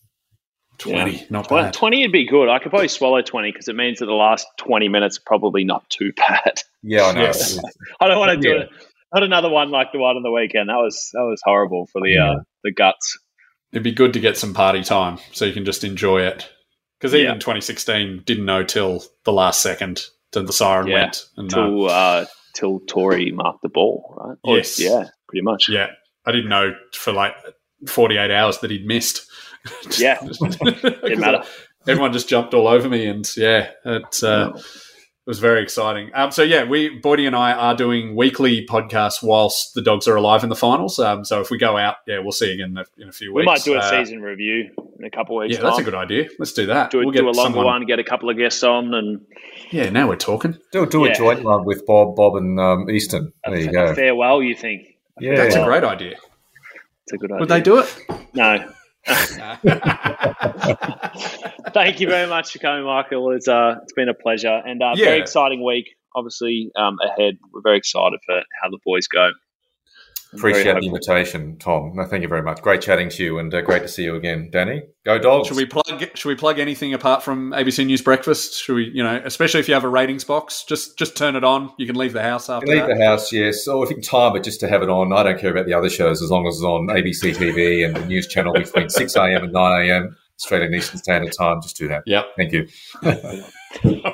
[0.79, 1.23] Twenty, Yeah.
[1.31, 1.73] not Well, bad.
[1.75, 2.49] 20 would be good.
[2.49, 5.65] I could probably swallow 20 because it means that the last 20 minutes are probably
[5.65, 6.63] not too bad.
[6.83, 7.23] Yeah, I know.
[7.23, 7.59] Yes.
[8.01, 8.63] I don't want to do Yeah.
[8.63, 8.69] it.
[9.15, 10.69] Not another one like the one on the weekend.
[10.69, 13.19] That was that was horrible for the uh, the guts.
[13.73, 16.49] It'd be good to get some party time so you can just enjoy it.
[16.99, 17.39] Because even Yeah.
[17.39, 20.03] 2016 didn't know till the last second
[20.33, 20.95] till the siren Yeah.
[21.05, 21.25] went.
[21.37, 22.25] And, uh, Till uh,
[22.55, 24.37] till Tory marked the ball, right?
[24.43, 24.81] Or- Yes.
[24.81, 25.69] yeah, pretty much.
[25.69, 25.89] yeah,
[26.27, 27.35] I didn't know for like
[27.87, 29.31] 48 hours that he'd missed.
[29.99, 30.19] Yeah.
[30.65, 31.43] Didn't matter.
[31.89, 34.63] Everyone just jumped all over me, and yeah, it, uh, it
[35.25, 36.11] was very exciting.
[36.15, 40.17] Um, so yeah, we Boydie and I are doing weekly podcasts whilst the dogs are
[40.17, 40.99] alive in the finals.
[40.99, 43.33] Um, so if we go out, yeah, we'll see again in a, in a few
[43.33, 43.43] weeks.
[43.43, 45.57] We might do a Uh, season review in a couple of weeks.
[45.57, 46.29] Yeah, that's a good idea.
[46.41, 46.91] Let's do that.
[46.91, 49.21] Do, we'll do a longer someone- one, get a couple of guests on, and
[49.71, 50.59] Yeah, now we're talking.
[50.73, 51.13] Do do Yeah.
[51.13, 53.33] a joint one with Bob, Bob and um, Easton.
[53.47, 53.95] a, There you a go.
[53.95, 54.43] farewell.
[54.43, 54.89] You think?
[55.21, 56.17] Yeah, That's a great idea.
[57.05, 57.41] It's a good idea.
[57.41, 57.97] Would they do it?
[58.35, 58.73] No.
[61.73, 63.31] Thank you very much for coming, Michael.
[63.31, 65.87] It's uh, it's been a pleasure and uh, very exciting week.
[66.15, 67.39] Obviously, um, ahead.
[67.53, 69.31] We're very excited for how the boys go.
[70.33, 71.93] I'm Appreciate the invitation, Tom.
[71.95, 72.61] No, thank you very much.
[72.61, 74.83] Great chatting to you, and uh, great to see you again, Danny.
[75.05, 75.49] Go dogs!
[75.49, 75.85] Should we plug?
[76.15, 78.61] Should we plug anything apart from ABC News Breakfast?
[78.61, 78.91] Should we?
[78.93, 81.73] You know, especially if you have a ratings box, just just turn it on.
[81.79, 82.97] You can leave the house after Leave that.
[82.99, 83.69] the house, yes.
[83.69, 85.13] Or if you can time it just to have it on.
[85.13, 87.95] I don't care about the other shows as long as it's on ABC TV and
[87.97, 89.45] the news channel between 6 a.m.
[89.45, 90.17] and 9 a.m.
[90.41, 91.63] Australian Eastern Standard Time.
[91.63, 92.03] Just do that.
[92.07, 92.27] Yep.
[92.37, 92.69] Thank you.
[93.05, 93.11] All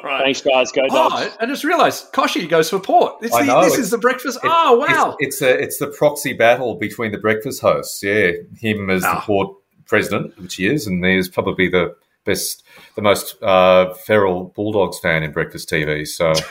[0.02, 0.22] right.
[0.24, 0.72] Thanks, guys.
[0.72, 1.14] Go dogs.
[1.16, 3.16] Oh, I just realised Kochie goes for Port.
[3.22, 4.38] It's I the, know, this it's- is the breakfast.
[4.42, 5.16] It- oh wow!
[5.18, 8.02] It's, it's a it's the proxy battle between the breakfast hosts.
[8.02, 9.16] Yeah, him as Ah.
[9.16, 9.56] the port
[9.86, 11.94] president, which he is, and he's probably the
[12.24, 12.64] best,
[12.96, 16.06] the most uh, feral Bulldogs fan in breakfast TV.
[16.06, 16.32] So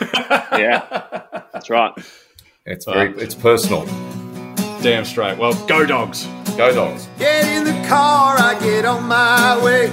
[0.58, 0.84] Yeah,
[1.52, 1.92] that's right.
[2.66, 3.86] it's very it's personal.
[4.82, 5.38] Damn straight.
[5.38, 6.26] Well, go dogs.
[6.56, 7.08] Go dogs!
[7.16, 9.86] Get in the car, I get on my way.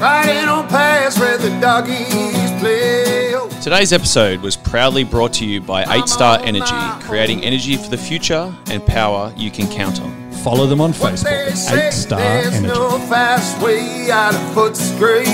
[0.00, 3.36] Riding on past where the doggies play.
[3.62, 6.74] Today's episode was proudly brought to you by 8 Star Energy,
[7.06, 10.32] creating energy for the future and power you can count on.
[10.32, 12.66] Follow them on Facebook, 8 Star Energy.
[12.66, 15.26] no fast way out of Footscray.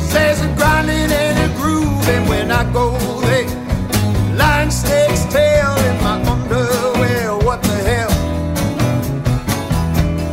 [0.00, 3.23] Says a grinding and a grooving when I go
[4.64, 7.36] Line stakes tail in my underwear.
[7.36, 8.08] What the hell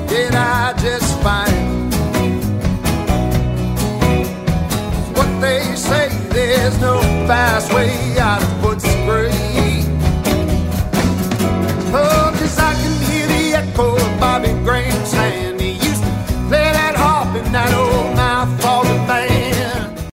[0.07, 1.93] did I just find?
[5.17, 8.51] What they say, there's no fast way out